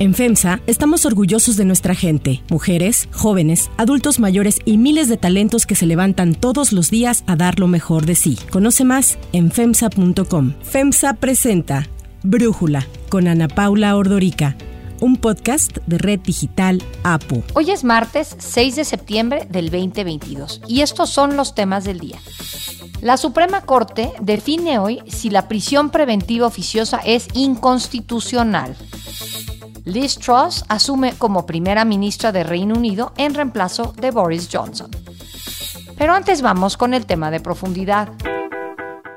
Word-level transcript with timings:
En 0.00 0.14
FEMSA 0.14 0.60
estamos 0.66 1.04
orgullosos 1.04 1.58
de 1.58 1.66
nuestra 1.66 1.94
gente, 1.94 2.42
mujeres, 2.48 3.06
jóvenes, 3.12 3.70
adultos 3.76 4.18
mayores 4.18 4.58
y 4.64 4.78
miles 4.78 5.10
de 5.10 5.18
talentos 5.18 5.66
que 5.66 5.74
se 5.74 5.84
levantan 5.84 6.34
todos 6.34 6.72
los 6.72 6.90
días 6.90 7.22
a 7.26 7.36
dar 7.36 7.60
lo 7.60 7.68
mejor 7.68 8.06
de 8.06 8.14
sí. 8.14 8.38
Conoce 8.50 8.86
más 8.86 9.18
en 9.34 9.52
FEMSA.com. 9.52 10.54
FEMSA 10.62 11.12
presenta 11.20 11.86
Brújula 12.22 12.86
con 13.10 13.28
Ana 13.28 13.46
Paula 13.46 13.94
Ordorica 13.94 14.56
un 15.00 15.16
podcast 15.16 15.78
de 15.86 15.98
Red 15.98 16.20
Digital 16.20 16.82
APO. 17.02 17.42
Hoy 17.54 17.70
es 17.70 17.84
martes 17.84 18.36
6 18.38 18.76
de 18.76 18.84
septiembre 18.84 19.46
del 19.50 19.70
2022 19.70 20.62
y 20.66 20.80
estos 20.80 21.10
son 21.10 21.36
los 21.36 21.54
temas 21.54 21.84
del 21.84 21.98
día. 22.00 22.18
La 23.00 23.16
Suprema 23.16 23.62
Corte 23.62 24.12
define 24.20 24.78
hoy 24.78 25.00
si 25.06 25.30
la 25.30 25.48
prisión 25.48 25.90
preventiva 25.90 26.46
oficiosa 26.46 27.00
es 27.04 27.28
inconstitucional. 27.32 28.76
Liz 29.90 30.18
Truss 30.18 30.64
asume 30.68 31.14
como 31.18 31.46
primera 31.46 31.84
ministra 31.84 32.30
de 32.30 32.44
Reino 32.44 32.76
Unido 32.76 33.12
en 33.16 33.34
reemplazo 33.34 33.92
de 33.96 34.12
Boris 34.12 34.48
Johnson. 34.50 34.88
Pero 35.98 36.14
antes 36.14 36.42
vamos 36.42 36.76
con 36.76 36.94
el 36.94 37.06
tema 37.06 37.32
de 37.32 37.40
profundidad. 37.40 38.08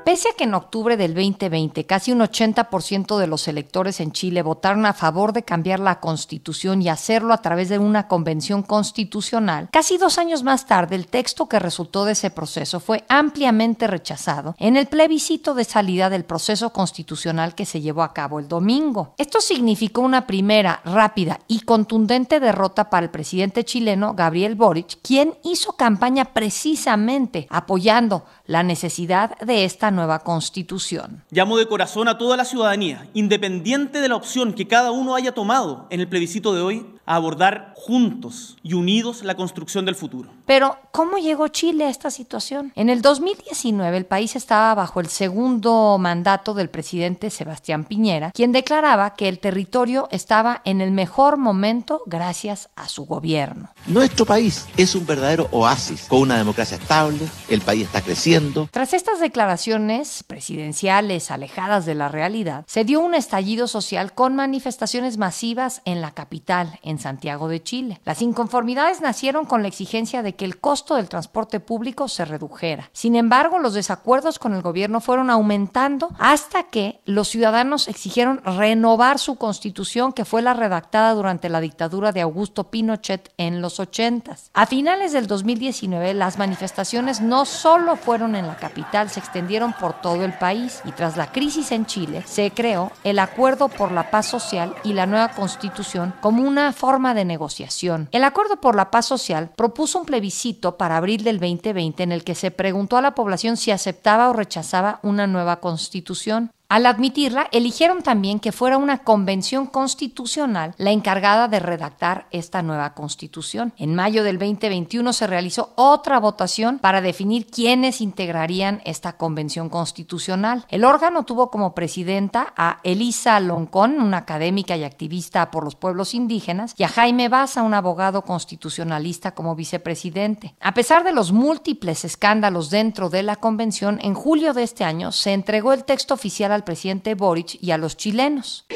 Pese 0.04 0.28
a 0.28 0.32
que 0.36 0.44
en 0.44 0.52
octubre 0.52 0.98
del 0.98 1.14
2020 1.14 1.86
casi 1.86 2.12
un 2.12 2.20
80% 2.20 3.16
de 3.16 3.26
los 3.26 3.48
electores 3.48 4.00
en 4.00 4.12
Chile 4.12 4.42
votaron 4.42 4.84
a 4.84 4.92
favor 4.92 5.32
de 5.32 5.44
cambiar 5.44 5.80
la 5.80 5.98
constitución 5.98 6.82
y 6.82 6.90
hacerlo 6.90 7.32
a 7.32 7.40
través 7.40 7.70
de 7.70 7.78
una 7.78 8.06
convención 8.06 8.62
constitucional, 8.62 9.70
casi 9.72 9.96
dos 9.96 10.18
años 10.18 10.42
más 10.42 10.66
tarde 10.66 10.94
el 10.94 11.06
texto 11.06 11.48
que 11.48 11.58
resultó 11.58 12.04
de 12.04 12.12
ese 12.12 12.28
proceso 12.28 12.80
fue 12.80 13.04
ampliamente 13.08 13.86
rechazado 13.86 14.54
en 14.58 14.76
el 14.76 14.88
plebiscito 14.88 15.54
de 15.54 15.64
salida 15.64 16.10
del 16.10 16.26
proceso 16.26 16.70
constitucional 16.70 17.54
que 17.54 17.64
se 17.64 17.80
llevó 17.80 18.02
a 18.02 18.12
cabo 18.12 18.38
el 18.38 18.46
domingo. 18.46 19.14
Esto 19.16 19.40
significó 19.40 20.02
una 20.02 20.26
primera, 20.26 20.82
rápida 20.84 21.40
y 21.48 21.60
contundente 21.60 22.40
derrota 22.40 22.90
para 22.90 23.04
el 23.06 23.10
presidente 23.10 23.64
chileno 23.64 24.12
Gabriel 24.12 24.54
Boric, 24.54 24.98
quien 25.00 25.32
hizo 25.44 25.72
campaña 25.72 26.26
precisamente 26.26 27.46
apoyando 27.48 28.26
la 28.44 28.62
necesidad 28.62 29.38
de 29.38 29.64
esta 29.64 29.93
nueva 29.94 30.18
constitución. 30.18 31.24
Llamo 31.30 31.56
de 31.56 31.66
corazón 31.66 32.08
a 32.08 32.18
toda 32.18 32.36
la 32.36 32.44
ciudadanía, 32.44 33.08
independiente 33.14 34.00
de 34.00 34.08
la 34.08 34.16
opción 34.16 34.52
que 34.52 34.68
cada 34.68 34.90
uno 34.90 35.14
haya 35.14 35.32
tomado 35.32 35.86
en 35.90 36.00
el 36.00 36.08
plebiscito 36.08 36.54
de 36.54 36.60
hoy, 36.60 36.93
a 37.06 37.16
abordar 37.16 37.72
juntos 37.76 38.56
y 38.62 38.74
unidos 38.74 39.22
la 39.22 39.34
construcción 39.34 39.84
del 39.84 39.94
futuro. 39.94 40.30
Pero, 40.46 40.76
¿cómo 40.90 41.18
llegó 41.18 41.48
Chile 41.48 41.84
a 41.84 41.90
esta 41.90 42.10
situación? 42.10 42.72
En 42.74 42.90
el 42.90 43.02
2019 43.02 43.96
el 43.96 44.06
país 44.06 44.36
estaba 44.36 44.74
bajo 44.74 45.00
el 45.00 45.08
segundo 45.08 45.96
mandato 45.98 46.54
del 46.54 46.68
presidente 46.68 47.30
Sebastián 47.30 47.84
Piñera, 47.84 48.30
quien 48.32 48.52
declaraba 48.52 49.14
que 49.14 49.28
el 49.28 49.38
territorio 49.38 50.08
estaba 50.10 50.60
en 50.64 50.80
el 50.80 50.90
mejor 50.90 51.36
momento 51.38 52.02
gracias 52.06 52.68
a 52.76 52.88
su 52.88 53.06
gobierno. 53.06 53.70
Nuestro 53.86 54.26
país 54.26 54.66
es 54.76 54.94
un 54.94 55.06
verdadero 55.06 55.48
oasis, 55.50 56.06
con 56.08 56.20
una 56.20 56.36
democracia 56.36 56.76
estable, 56.76 57.26
el 57.48 57.60
país 57.62 57.84
está 57.86 58.02
creciendo. 58.02 58.68
Tras 58.70 58.92
estas 58.92 59.20
declaraciones 59.20 60.22
presidenciales 60.24 61.30
alejadas 61.30 61.86
de 61.86 61.94
la 61.94 62.08
realidad, 62.08 62.64
se 62.66 62.84
dio 62.84 63.00
un 63.00 63.14
estallido 63.14 63.66
social 63.66 64.12
con 64.12 64.36
manifestaciones 64.36 65.16
masivas 65.16 65.82
en 65.84 66.00
la 66.00 66.12
capital, 66.12 66.78
en 66.82 66.93
Santiago 66.98 67.48
de 67.48 67.62
Chile. 67.62 68.00
Las 68.04 68.22
inconformidades 68.22 69.00
nacieron 69.00 69.44
con 69.44 69.62
la 69.62 69.68
exigencia 69.68 70.22
de 70.22 70.34
que 70.34 70.44
el 70.44 70.58
costo 70.58 70.96
del 70.96 71.08
transporte 71.08 71.60
público 71.60 72.08
se 72.08 72.24
redujera. 72.24 72.90
Sin 72.92 73.16
embargo, 73.16 73.58
los 73.58 73.74
desacuerdos 73.74 74.38
con 74.38 74.54
el 74.54 74.62
gobierno 74.62 75.00
fueron 75.00 75.30
aumentando 75.30 76.10
hasta 76.18 76.64
que 76.64 77.00
los 77.04 77.28
ciudadanos 77.28 77.88
exigieron 77.88 78.42
renovar 78.44 79.18
su 79.18 79.36
constitución 79.36 80.12
que 80.12 80.24
fue 80.24 80.42
la 80.42 80.54
redactada 80.54 81.14
durante 81.14 81.48
la 81.48 81.60
dictadura 81.60 82.12
de 82.12 82.20
Augusto 82.20 82.64
Pinochet 82.64 83.32
en 83.36 83.60
los 83.60 83.80
80. 83.80 84.36
A 84.52 84.66
finales 84.66 85.12
del 85.12 85.26
2019, 85.26 86.14
las 86.14 86.38
manifestaciones 86.38 87.20
no 87.20 87.44
solo 87.44 87.96
fueron 87.96 88.36
en 88.36 88.46
la 88.46 88.56
capital, 88.56 89.10
se 89.10 89.20
extendieron 89.20 89.72
por 89.72 90.00
todo 90.00 90.24
el 90.24 90.32
país 90.32 90.80
y 90.84 90.92
tras 90.92 91.16
la 91.16 91.32
crisis 91.32 91.72
en 91.72 91.86
Chile 91.86 92.22
se 92.26 92.50
creó 92.50 92.92
el 93.02 93.18
Acuerdo 93.18 93.68
por 93.68 93.92
la 93.92 94.10
Paz 94.10 94.26
Social 94.26 94.74
y 94.84 94.92
la 94.92 95.06
nueva 95.06 95.28
constitución 95.28 96.14
como 96.20 96.42
una 96.42 96.72
forma 96.84 97.14
de 97.14 97.24
negociación. 97.24 98.10
El 98.12 98.24
Acuerdo 98.24 98.60
por 98.60 98.76
la 98.76 98.90
Paz 98.90 99.06
Social 99.06 99.50
propuso 99.56 100.00
un 100.00 100.04
plebiscito 100.04 100.76
para 100.76 100.98
abril 100.98 101.24
del 101.24 101.40
2020 101.40 102.02
en 102.02 102.12
el 102.12 102.24
que 102.24 102.34
se 102.34 102.50
preguntó 102.50 102.98
a 102.98 103.00
la 103.00 103.14
población 103.14 103.56
si 103.56 103.70
aceptaba 103.70 104.28
o 104.28 104.34
rechazaba 104.34 105.00
una 105.02 105.26
nueva 105.26 105.60
constitución. 105.60 106.52
Al 106.74 106.86
admitirla, 106.86 107.46
eligieron 107.52 108.02
también 108.02 108.40
que 108.40 108.50
fuera 108.50 108.78
una 108.78 108.98
convención 108.98 109.66
constitucional 109.66 110.74
la 110.76 110.90
encargada 110.90 111.46
de 111.46 111.60
redactar 111.60 112.26
esta 112.32 112.62
nueva 112.62 112.94
constitución. 112.94 113.72
En 113.76 113.94
mayo 113.94 114.24
del 114.24 114.40
2021 114.40 115.12
se 115.12 115.28
realizó 115.28 115.72
otra 115.76 116.18
votación 116.18 116.80
para 116.80 117.00
definir 117.00 117.46
quiénes 117.46 118.00
integrarían 118.00 118.82
esta 118.84 119.16
convención 119.16 119.68
constitucional. 119.68 120.66
El 120.68 120.84
órgano 120.84 121.22
tuvo 121.22 121.48
como 121.48 121.76
presidenta 121.76 122.52
a 122.56 122.80
Elisa 122.82 123.38
Loncón, 123.38 124.00
una 124.00 124.16
académica 124.16 124.76
y 124.76 124.82
activista 124.82 125.52
por 125.52 125.62
los 125.62 125.76
pueblos 125.76 126.12
indígenas, 126.12 126.74
y 126.76 126.82
a 126.82 126.88
Jaime 126.88 127.28
Baza, 127.28 127.62
un 127.62 127.74
abogado 127.74 128.22
constitucionalista 128.22 129.32
como 129.32 129.54
vicepresidente. 129.54 130.56
A 130.58 130.74
pesar 130.74 131.04
de 131.04 131.12
los 131.12 131.30
múltiples 131.30 132.04
escándalos 132.04 132.70
dentro 132.70 133.10
de 133.10 133.22
la 133.22 133.36
convención, 133.36 134.00
en 134.02 134.14
julio 134.14 134.54
de 134.54 134.64
este 134.64 134.82
año 134.82 135.12
se 135.12 135.34
entregó 135.34 135.72
el 135.72 135.84
texto 135.84 136.14
oficial 136.14 136.50
al 136.50 136.63
presidente 136.64 137.14
Boric 137.14 137.58
y 137.60 137.70
a 137.70 137.78
los 137.78 137.96
chilenos. 137.96 138.66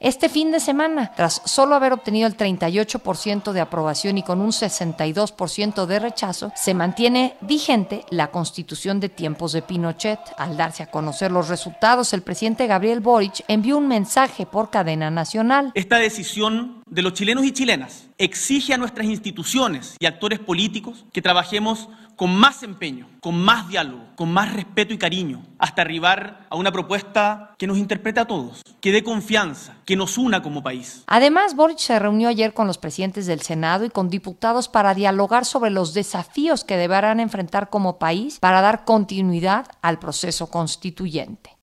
Este 0.00 0.28
fin 0.28 0.52
de 0.52 0.60
semana, 0.60 1.12
tras 1.16 1.42
solo 1.44 1.74
haber 1.74 1.92
obtenido 1.92 2.28
el 2.28 2.36
38% 2.36 3.50
de 3.50 3.60
aprobación 3.60 4.16
y 4.16 4.22
con 4.22 4.40
un 4.40 4.52
62% 4.52 5.86
de 5.86 5.98
rechazo, 5.98 6.52
se 6.54 6.72
mantiene 6.72 7.34
vigente 7.40 8.04
la 8.10 8.30
constitución 8.30 9.00
de 9.00 9.08
tiempos 9.08 9.50
de 9.50 9.62
Pinochet. 9.62 10.20
Al 10.36 10.56
darse 10.56 10.84
a 10.84 10.90
conocer 10.90 11.32
los 11.32 11.48
resultados, 11.48 12.12
el 12.12 12.22
presidente 12.22 12.68
Gabriel 12.68 13.00
Boric 13.00 13.44
envió 13.48 13.76
un 13.76 13.88
mensaje 13.88 14.46
por 14.46 14.70
cadena 14.70 15.10
nacional. 15.10 15.72
Esta 15.74 15.96
decisión 15.96 16.80
de 16.86 17.02
los 17.02 17.14
chilenos 17.14 17.44
y 17.44 17.50
chilenas 17.50 18.08
exige 18.18 18.74
a 18.74 18.78
nuestras 18.78 19.08
instituciones 19.08 19.96
y 19.98 20.06
actores 20.06 20.38
políticos 20.38 21.06
que 21.12 21.22
trabajemos 21.22 21.88
con 22.18 22.34
más 22.34 22.64
empeño, 22.64 23.08
con 23.20 23.40
más 23.40 23.68
diálogo, 23.68 24.02
con 24.16 24.32
más 24.32 24.52
respeto 24.52 24.92
y 24.92 24.98
cariño, 24.98 25.44
hasta 25.56 25.82
arribar 25.82 26.48
a 26.50 26.56
una 26.56 26.72
propuesta 26.72 27.54
que 27.56 27.68
nos 27.68 27.78
interprete 27.78 28.18
a 28.18 28.24
todos, 28.24 28.62
que 28.80 28.90
dé 28.90 29.04
confianza, 29.04 29.76
que 29.84 29.94
nos 29.94 30.18
una 30.18 30.42
como 30.42 30.64
país. 30.64 31.04
Además, 31.06 31.54
Boric 31.54 31.78
se 31.78 31.96
reunió 31.96 32.28
ayer 32.28 32.54
con 32.54 32.66
los 32.66 32.76
presidentes 32.76 33.26
del 33.26 33.40
Senado 33.42 33.84
y 33.84 33.90
con 33.90 34.10
diputados 34.10 34.68
para 34.68 34.94
dialogar 34.94 35.44
sobre 35.44 35.70
los 35.70 35.94
desafíos 35.94 36.64
que 36.64 36.76
deberán 36.76 37.20
enfrentar 37.20 37.70
como 37.70 38.00
país 38.00 38.40
para 38.40 38.62
dar 38.62 38.84
continuidad 38.84 39.66
al 39.80 40.00
proceso 40.00 40.48
constituyente. 40.48 41.56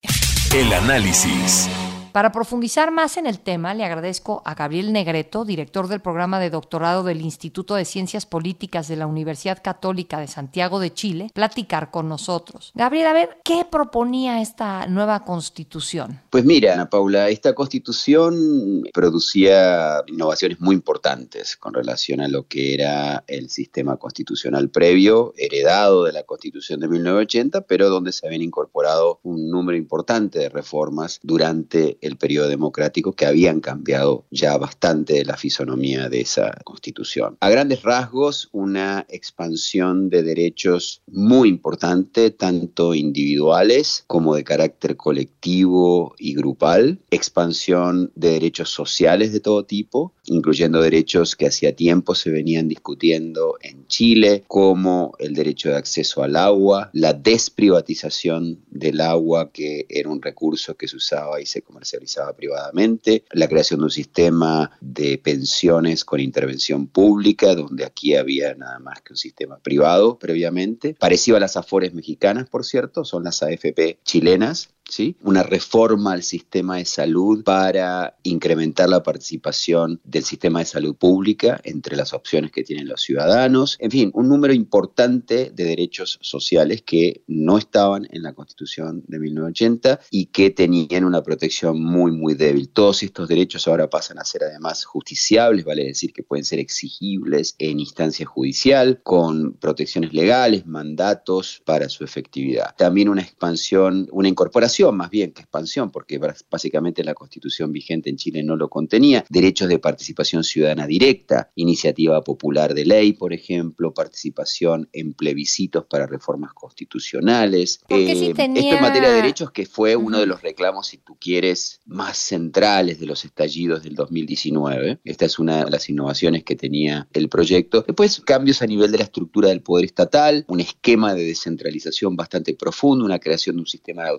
El 0.54 0.72
análisis. 0.72 1.68
Para 2.16 2.32
profundizar 2.32 2.92
más 2.92 3.18
en 3.18 3.26
el 3.26 3.40
tema, 3.40 3.74
le 3.74 3.84
agradezco 3.84 4.40
a 4.46 4.54
Gabriel 4.54 4.90
Negreto, 4.90 5.44
director 5.44 5.86
del 5.86 6.00
programa 6.00 6.40
de 6.40 6.48
doctorado 6.48 7.02
del 7.04 7.20
Instituto 7.20 7.74
de 7.74 7.84
Ciencias 7.84 8.24
Políticas 8.24 8.88
de 8.88 8.96
la 8.96 9.06
Universidad 9.06 9.62
Católica 9.62 10.18
de 10.18 10.26
Santiago 10.26 10.80
de 10.80 10.94
Chile, 10.94 11.30
platicar 11.34 11.90
con 11.90 12.08
nosotros. 12.08 12.72
Gabriel, 12.74 13.08
a 13.08 13.12
ver, 13.12 13.36
¿qué 13.44 13.66
proponía 13.70 14.40
esta 14.40 14.86
nueva 14.86 15.26
constitución? 15.26 16.22
Pues 16.30 16.46
mira, 16.46 16.72
Ana 16.72 16.88
Paula, 16.88 17.28
esta 17.28 17.54
constitución 17.54 18.84
producía 18.94 20.02
innovaciones 20.06 20.58
muy 20.58 20.74
importantes 20.74 21.54
con 21.58 21.74
relación 21.74 22.22
a 22.22 22.28
lo 22.28 22.48
que 22.48 22.72
era 22.72 23.24
el 23.26 23.50
sistema 23.50 23.98
constitucional 23.98 24.70
previo, 24.70 25.34
heredado 25.36 26.04
de 26.04 26.14
la 26.14 26.22
constitución 26.22 26.80
de 26.80 26.88
1980, 26.88 27.66
pero 27.66 27.90
donde 27.90 28.12
se 28.12 28.26
habían 28.26 28.40
incorporado 28.40 29.20
un 29.22 29.50
número 29.50 29.76
importante 29.76 30.38
de 30.38 30.48
reformas 30.48 31.20
durante 31.22 31.98
el 32.06 32.16
periodo 32.16 32.48
democrático 32.48 33.12
que 33.12 33.26
habían 33.26 33.60
cambiado 33.60 34.24
ya 34.30 34.56
bastante 34.56 35.24
la 35.24 35.36
fisonomía 35.36 36.08
de 36.08 36.20
esa 36.20 36.52
constitución. 36.64 37.36
A 37.40 37.50
grandes 37.50 37.82
rasgos, 37.82 38.48
una 38.52 39.06
expansión 39.08 40.08
de 40.08 40.22
derechos 40.22 41.02
muy 41.06 41.48
importante, 41.48 42.30
tanto 42.30 42.94
individuales 42.94 44.04
como 44.06 44.34
de 44.34 44.44
carácter 44.44 44.96
colectivo 44.96 46.14
y 46.18 46.34
grupal, 46.34 47.00
expansión 47.10 48.12
de 48.14 48.32
derechos 48.32 48.70
sociales 48.70 49.32
de 49.32 49.40
todo 49.40 49.64
tipo, 49.64 50.14
incluyendo 50.26 50.80
derechos 50.80 51.36
que 51.36 51.46
hacía 51.46 51.74
tiempo 51.74 52.14
se 52.14 52.30
venían 52.30 52.68
discutiendo 52.68 53.56
en 53.60 53.86
Chile, 53.86 54.44
como 54.46 55.14
el 55.18 55.34
derecho 55.34 55.70
de 55.70 55.76
acceso 55.76 56.22
al 56.22 56.36
agua, 56.36 56.90
la 56.92 57.12
desprivatización 57.12 58.60
del 58.70 59.00
agua, 59.00 59.50
que 59.52 59.86
era 59.88 60.08
un 60.08 60.22
recurso 60.22 60.76
que 60.76 60.88
se 60.88 60.96
usaba 60.96 61.40
y 61.40 61.46
se 61.46 61.62
comercializaba 61.62 62.34
privadamente, 62.36 63.24
la 63.32 63.48
creación 63.48 63.80
de 63.80 63.84
un 63.84 63.90
sistema 63.90 64.70
de 64.80 65.18
pensiones 65.18 66.04
con 66.04 66.20
intervención 66.20 66.86
pública, 66.86 67.54
donde 67.54 67.84
aquí 67.84 68.14
había 68.14 68.54
nada 68.54 68.78
más 68.78 69.00
que 69.02 69.12
un 69.12 69.16
sistema 69.16 69.58
privado 69.58 70.18
previamente, 70.18 70.94
parecido 70.94 71.36
a 71.36 71.40
las 71.40 71.56
AFORES 71.56 71.94
mexicanas, 71.94 72.48
por 72.48 72.64
cierto, 72.64 73.04
son 73.04 73.24
las 73.24 73.42
AFP 73.42 73.98
chilenas, 74.04 74.70
¿sí? 74.88 75.16
Una 75.22 75.42
reforma 75.42 76.12
al 76.12 76.22
sistema 76.22 76.76
de 76.76 76.84
salud 76.84 77.42
para 77.44 78.16
incrementar 78.22 78.88
la 78.88 79.02
participación 79.02 80.00
del 80.04 80.24
sistema 80.24 80.60
de 80.60 80.66
salud 80.66 80.96
pública 80.96 81.60
entre 81.64 81.96
las 81.96 82.12
opciones 82.12 82.52
que 82.52 82.62
tienen 82.62 82.88
los 82.88 83.02
ciudadanos. 83.02 83.76
En 83.80 83.90
fin, 83.90 84.10
un 84.14 84.28
número 84.28 84.52
importante 84.52 85.50
de 85.54 85.64
derechos 85.64 86.18
sociales 86.22 86.82
que 86.82 87.22
no 87.26 87.58
estaban 87.58 88.06
en 88.10 88.22
la 88.22 88.32
Constitución 88.32 89.02
de 89.06 89.18
1980 89.18 90.00
y 90.10 90.26
que 90.26 90.50
tenían 90.50 91.04
una 91.04 91.22
protección 91.22 91.82
muy, 91.82 92.12
muy 92.12 92.34
débil. 92.34 92.68
Todos 92.68 93.02
estos 93.02 93.28
derechos 93.28 93.66
ahora 93.68 93.90
pasan 93.90 94.18
a 94.18 94.24
ser 94.24 94.44
además 94.44 94.84
justiciables, 94.84 95.64
vale 95.64 95.84
decir 95.84 96.12
que 96.12 96.22
pueden 96.22 96.44
ser 96.44 96.58
exigibles 96.58 97.54
en 97.58 97.80
instancia 97.80 98.26
judicial, 98.26 99.00
con 99.02 99.54
protecciones 99.54 100.12
legales, 100.12 100.66
mandatos 100.66 101.62
para 101.64 101.88
su 101.88 102.04
efectividad. 102.04 102.74
También 102.76 103.08
una 103.08 103.22
expansión, 103.22 104.08
una 104.12 104.28
incorporación 104.28 104.75
más 104.92 105.10
bien 105.10 105.32
que 105.32 105.42
expansión, 105.42 105.90
porque 105.90 106.20
básicamente 106.50 107.02
la 107.02 107.14
constitución 107.14 107.72
vigente 107.72 108.10
en 108.10 108.16
Chile 108.16 108.42
no 108.42 108.56
lo 108.56 108.68
contenía, 108.68 109.24
derechos 109.28 109.68
de 109.68 109.78
participación 109.78 110.44
ciudadana 110.44 110.86
directa, 110.86 111.50
iniciativa 111.54 112.22
popular 112.22 112.74
de 112.74 112.84
ley, 112.84 113.12
por 113.12 113.32
ejemplo, 113.32 113.94
participación 113.94 114.88
en 114.92 115.14
plebiscitos 115.14 115.86
para 115.86 116.06
reformas 116.06 116.52
constitucionales. 116.52 117.80
Eh, 117.88 118.28
esto 118.28 118.42
en 118.42 118.80
materia 118.80 119.08
de 119.08 119.16
derechos 119.16 119.50
que 119.50 119.66
fue 119.66 119.96
uno 119.96 120.18
de 120.18 120.26
los 120.26 120.42
reclamos, 120.42 120.88
si 120.88 120.98
tú 120.98 121.16
quieres, 121.18 121.80
más 121.86 122.18
centrales 122.18 123.00
de 123.00 123.06
los 123.06 123.24
estallidos 123.24 123.82
del 123.82 123.94
2019. 123.94 125.00
Esta 125.04 125.24
es 125.24 125.38
una 125.38 125.64
de 125.64 125.70
las 125.70 125.88
innovaciones 125.88 126.44
que 126.44 126.56
tenía 126.56 127.08
el 127.12 127.28
proyecto. 127.28 127.82
Después, 127.86 128.20
cambios 128.20 128.62
a 128.62 128.66
nivel 128.66 128.92
de 128.92 128.98
la 128.98 129.04
estructura 129.04 129.48
del 129.48 129.62
poder 129.62 129.84
estatal, 129.86 130.44
un 130.48 130.60
esquema 130.60 131.14
de 131.14 131.24
descentralización 131.24 132.16
bastante 132.16 132.54
profundo, 132.54 133.04
una 133.04 133.18
creación 133.18 133.56
de 133.56 133.60
un 133.60 133.66
sistema 133.66 134.04
de 134.04 134.10